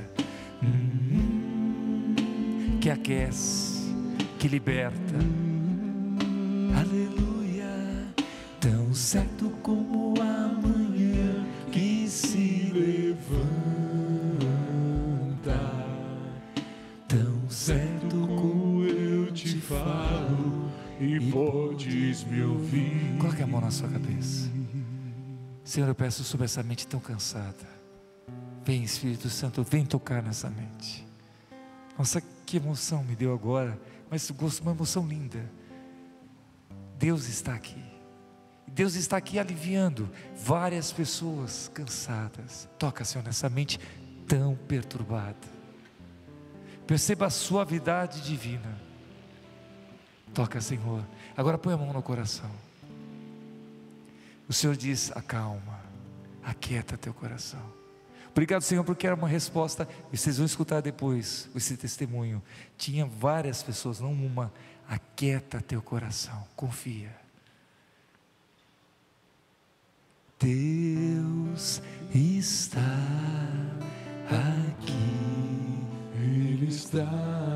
[2.81, 3.95] Que aquece,
[4.39, 5.52] que liberta.
[6.77, 8.07] Aleluia.
[8.61, 13.23] Tão certo como a manhã que se levanta.
[17.09, 20.71] Tão certo como eu te falo
[21.01, 23.17] e podes me ouvir.
[23.19, 24.51] Coloque a mão na sua cabeça.
[25.65, 27.67] Senhor, eu peço sobre essa mente tão cansada.
[28.65, 31.07] Vem, Espírito Santo, vem tocar nessa mente.
[31.99, 35.51] Nossa, que emoção me deu agora, mas gosto, uma emoção linda.
[37.03, 37.83] Deus está aqui.
[38.65, 42.69] Deus está aqui aliviando várias pessoas cansadas.
[42.79, 43.81] Toca, Senhor, nessa mente
[44.29, 45.49] tão perturbada.
[46.87, 48.81] Perceba a suavidade divina.
[50.33, 51.05] Toca, Senhor.
[51.37, 52.51] Agora põe a mão no coração.
[54.49, 55.81] O Senhor diz: acalma,
[56.41, 57.83] aquieta teu coração.
[58.31, 59.89] Obrigado, Senhor, porque era uma resposta.
[60.13, 62.41] E vocês vão escutar depois esse testemunho.
[62.79, 64.53] Tinha várias pessoas, não uma.
[64.93, 67.17] Aquieta teu coração, confia.
[70.39, 71.81] Deus
[72.15, 72.79] está
[74.29, 74.93] aqui.
[76.15, 77.09] Ele está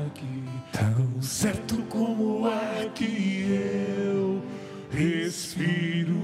[0.07, 4.43] aqui, Tão certo como o ar que eu
[4.89, 6.19] respiro.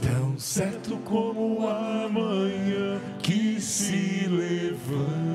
[0.00, 5.33] Tão certo como a manhã que se levanta.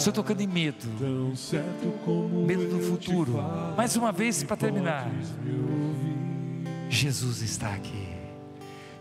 [0.00, 0.86] Estou tocando em medo,
[2.46, 3.34] medo do futuro.
[3.76, 5.10] Mais uma vez para terminar.
[6.88, 8.08] Jesus está aqui.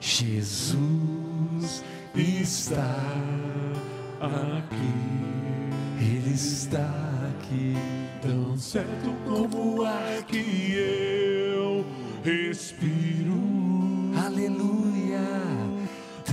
[0.02, 2.98] Jesus está
[4.20, 4.76] aqui.
[6.02, 6.92] Ele está
[7.30, 7.76] aqui.
[8.22, 11.86] Tão certo como o ar que eu
[12.26, 13.40] respiro.
[14.22, 15.59] Aleluia.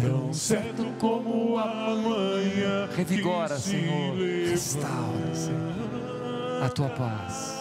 [0.07, 2.89] Tão certo como a manhã.
[2.97, 4.17] Revigora, Senhor.
[4.49, 7.57] Restaura, Senhor, a tua paz.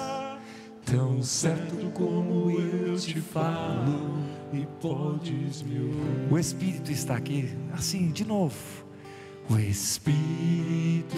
[0.86, 4.20] Tão certo como eu te falo
[4.54, 6.32] e podes me ouvir.
[6.32, 8.56] O Espírito está aqui, assim, de novo.
[9.50, 11.18] O Espírito,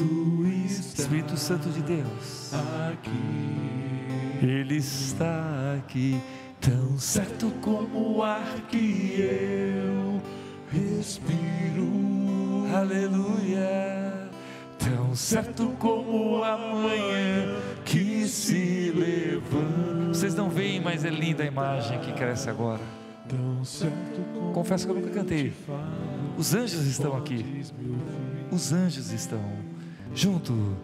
[0.66, 2.54] está Espírito Santo de Deus,
[2.90, 6.20] Aqui, Ele está aqui.
[6.60, 10.22] Tão certo como o ar que eu
[10.72, 11.88] respiro.
[12.76, 14.30] Aleluia.
[14.78, 20.08] Tão certo como a manhã que se levanta.
[20.10, 22.82] Vocês não veem, mas é linda a imagem que cresce agora.
[24.54, 25.54] Confesso que eu nunca cantei.
[26.38, 27.64] Os anjos estão aqui.
[28.52, 29.42] Os anjos estão
[30.14, 30.78] junto.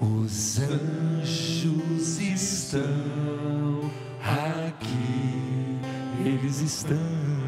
[0.00, 3.90] Os anjos estão
[4.20, 5.78] aqui.
[6.24, 7.47] Eles estão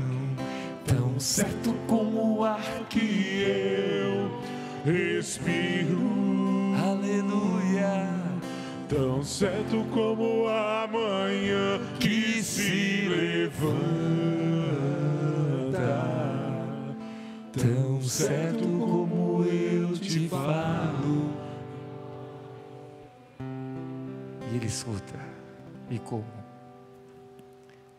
[1.20, 4.40] tão certo como o ar que eu
[4.90, 6.00] respiro.
[6.82, 8.08] Aleluia.
[8.88, 13.60] Tão certo como a manhã que se levanta.
[17.52, 21.34] Tão certo como eu te falo.
[24.50, 25.20] E ele escuta.
[25.90, 26.24] E como?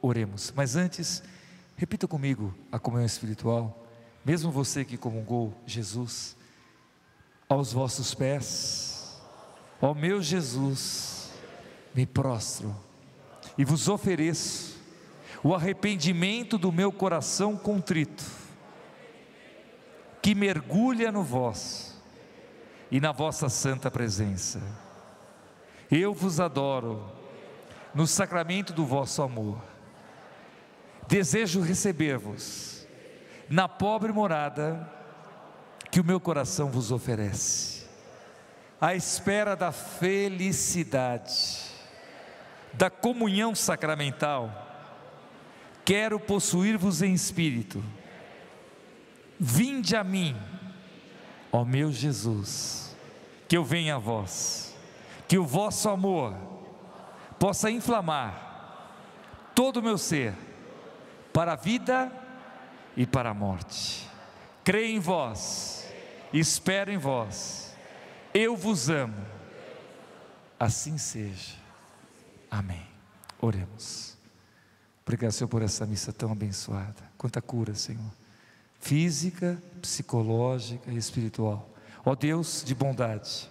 [0.01, 0.51] Oremos.
[0.55, 1.21] Mas antes,
[1.81, 3.87] repita comigo a comunhão espiritual.
[4.23, 6.37] Mesmo você que comungou Jesus,
[7.49, 9.19] aos vossos pés,
[9.81, 11.31] ó meu Jesus,
[11.95, 12.75] me prostro
[13.57, 14.79] e vos ofereço
[15.43, 18.23] o arrependimento do meu coração contrito,
[20.21, 21.99] que mergulha no vosso
[22.91, 24.61] e na vossa santa presença.
[25.89, 27.11] Eu vos adoro
[27.91, 29.70] no sacramento do vosso amor.
[31.07, 32.87] Desejo receber-vos
[33.49, 34.89] na pobre morada
[35.91, 37.85] que o meu coração vos oferece,
[38.79, 41.59] à espera da felicidade,
[42.71, 44.69] da comunhão sacramental.
[45.83, 47.83] Quero possuir-vos em espírito.
[49.37, 50.37] Vinde a mim,
[51.51, 52.95] ó meu Jesus,
[53.49, 54.73] que eu venha a vós,
[55.27, 56.33] que o vosso amor
[57.37, 58.49] possa inflamar
[59.53, 60.33] todo o meu ser
[61.33, 62.11] para a vida
[62.95, 64.09] e para a morte.
[64.63, 65.87] Creio em vós,
[66.31, 67.75] espero em vós,
[68.33, 69.25] eu vos amo.
[70.59, 71.55] Assim seja.
[72.49, 72.85] Amém.
[73.39, 74.15] Oremos.
[75.03, 77.01] Obrigado, Senhor, por essa missa tão abençoada.
[77.17, 78.11] Quanta cura, Senhor.
[78.79, 81.67] Física, psicológica e espiritual.
[82.05, 83.49] Ó Deus de bondade,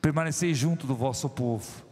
[0.00, 1.84] permanecei junto do vosso povo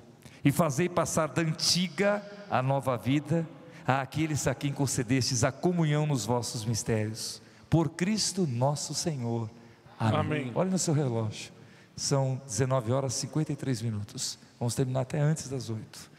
[0.44, 3.46] e fazei passar da antiga a nova vida
[3.86, 7.40] àqueles a quem concedestes a comunhão nos vossos mistérios.
[7.70, 9.50] Por Cristo nosso Senhor.
[9.98, 10.20] Amém.
[10.20, 10.52] Amém.
[10.54, 11.52] Olhe no seu relógio.
[11.94, 14.38] São 19 horas e 53 minutos.
[14.58, 16.10] Vamos terminar até antes das 8.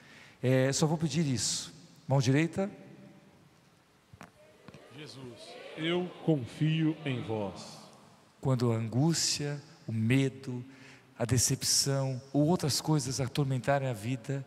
[0.41, 1.73] É, só vou pedir isso.
[2.07, 2.69] Mão direita.
[4.97, 7.77] Jesus, eu confio em vós.
[8.41, 10.63] Quando a angústia, o medo,
[11.17, 14.45] a decepção ou outras coisas atormentarem a vida.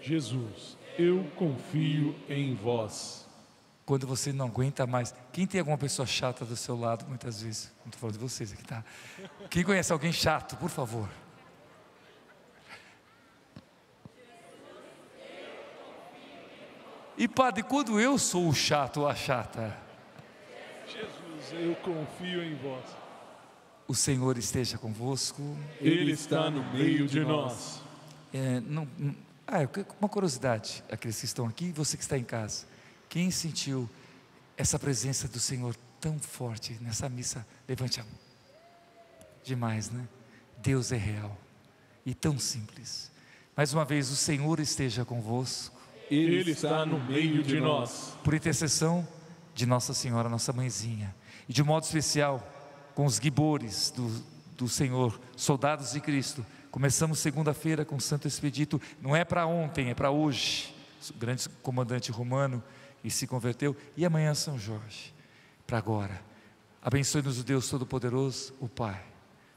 [0.00, 3.26] Jesus, eu confio em vós.
[3.86, 5.14] Quando você não aguenta mais.
[5.32, 7.72] Quem tem alguma pessoa chata do seu lado, muitas vezes?
[7.80, 8.84] Não estou falando de vocês aqui, tá?
[9.48, 11.08] Quem conhece alguém chato, por favor?
[17.16, 19.76] E padre, quando eu sou o chato ou a chata?
[20.86, 22.84] Jesus, eu confio em vós.
[23.88, 25.56] O Senhor esteja convosco.
[25.80, 27.82] Ele está no meio de nós.
[28.32, 28.86] É, não,
[29.48, 29.68] ah,
[29.98, 32.66] uma curiosidade, aqueles que estão aqui e você que está em casa.
[33.08, 33.88] Quem sentiu
[34.56, 37.46] essa presença do Senhor tão forte nessa missa?
[37.66, 38.12] Levante a mão.
[39.42, 40.06] Demais, né?
[40.58, 41.36] Deus é real
[42.04, 43.10] e tão simples.
[43.56, 45.78] Mais uma vez, o Senhor esteja convosco.
[46.10, 48.14] Ele está no meio de nós.
[48.22, 49.06] Por intercessão
[49.54, 51.14] de Nossa Senhora, nossa mãezinha.
[51.48, 52.46] E de modo especial,
[52.94, 54.24] com os guibores do,
[54.56, 56.44] do Senhor, soldados de Cristo.
[56.78, 60.72] Começamos segunda-feira com o Santo Expedito, não é para ontem, é para hoje.
[61.10, 62.62] O grande comandante romano
[63.02, 63.76] e se converteu.
[63.96, 65.12] E amanhã São Jorge,
[65.66, 66.22] para agora.
[66.80, 69.04] Abençoe-nos o Deus Todo-Poderoso, o Pai,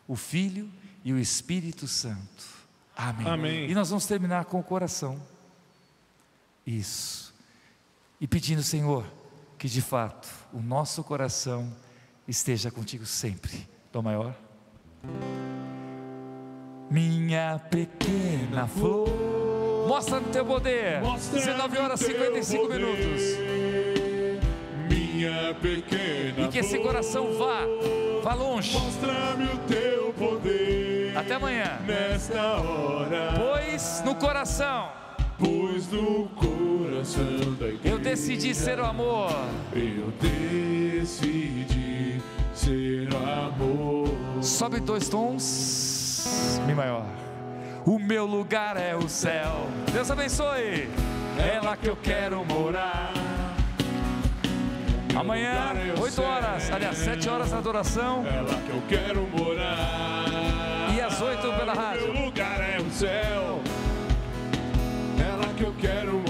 [0.08, 0.68] o Filho
[1.06, 2.44] e o Espírito Santo.
[2.98, 3.28] Amém.
[3.28, 3.70] Amém.
[3.70, 5.22] E nós vamos terminar com o coração.
[6.66, 7.36] Isso.
[8.20, 9.06] E pedindo, Senhor,
[9.60, 11.72] que de fato o nosso coração
[12.28, 13.70] esteja contigo sempre.
[13.94, 14.36] Dó maior.
[16.92, 19.08] Minha pequena flor.
[19.88, 21.02] Mostra no teu poder.
[21.02, 22.80] Mostra 19 horas e 55 poder.
[22.80, 23.22] minutos.
[24.90, 27.62] Minha pequena E que esse coração vá,
[28.22, 28.78] vá longe.
[28.78, 31.16] Mostra-me o teu poder.
[31.18, 31.80] Até amanhã.
[31.88, 33.34] Nesta hora.
[33.38, 34.90] Pois no coração.
[35.40, 37.96] Pois no coração da igreja.
[37.96, 39.32] Eu decidi ser o amor.
[39.74, 42.22] Eu decidi
[42.54, 44.10] ser amor.
[44.42, 45.42] Sobe dois tons,
[46.66, 47.06] Mi maior.
[47.86, 49.68] O meu lugar é o céu.
[49.92, 50.90] Deus abençoe.
[51.38, 53.12] É lá que eu quero morar.
[55.16, 58.26] Amanhã, 8 horas, aliás, 7 horas na adoração.
[58.26, 60.26] É lá que eu quero morar.
[60.96, 62.14] E às 8 pela rádio.
[62.14, 63.60] Meu lugar é o céu.
[65.20, 66.21] É lá que eu quero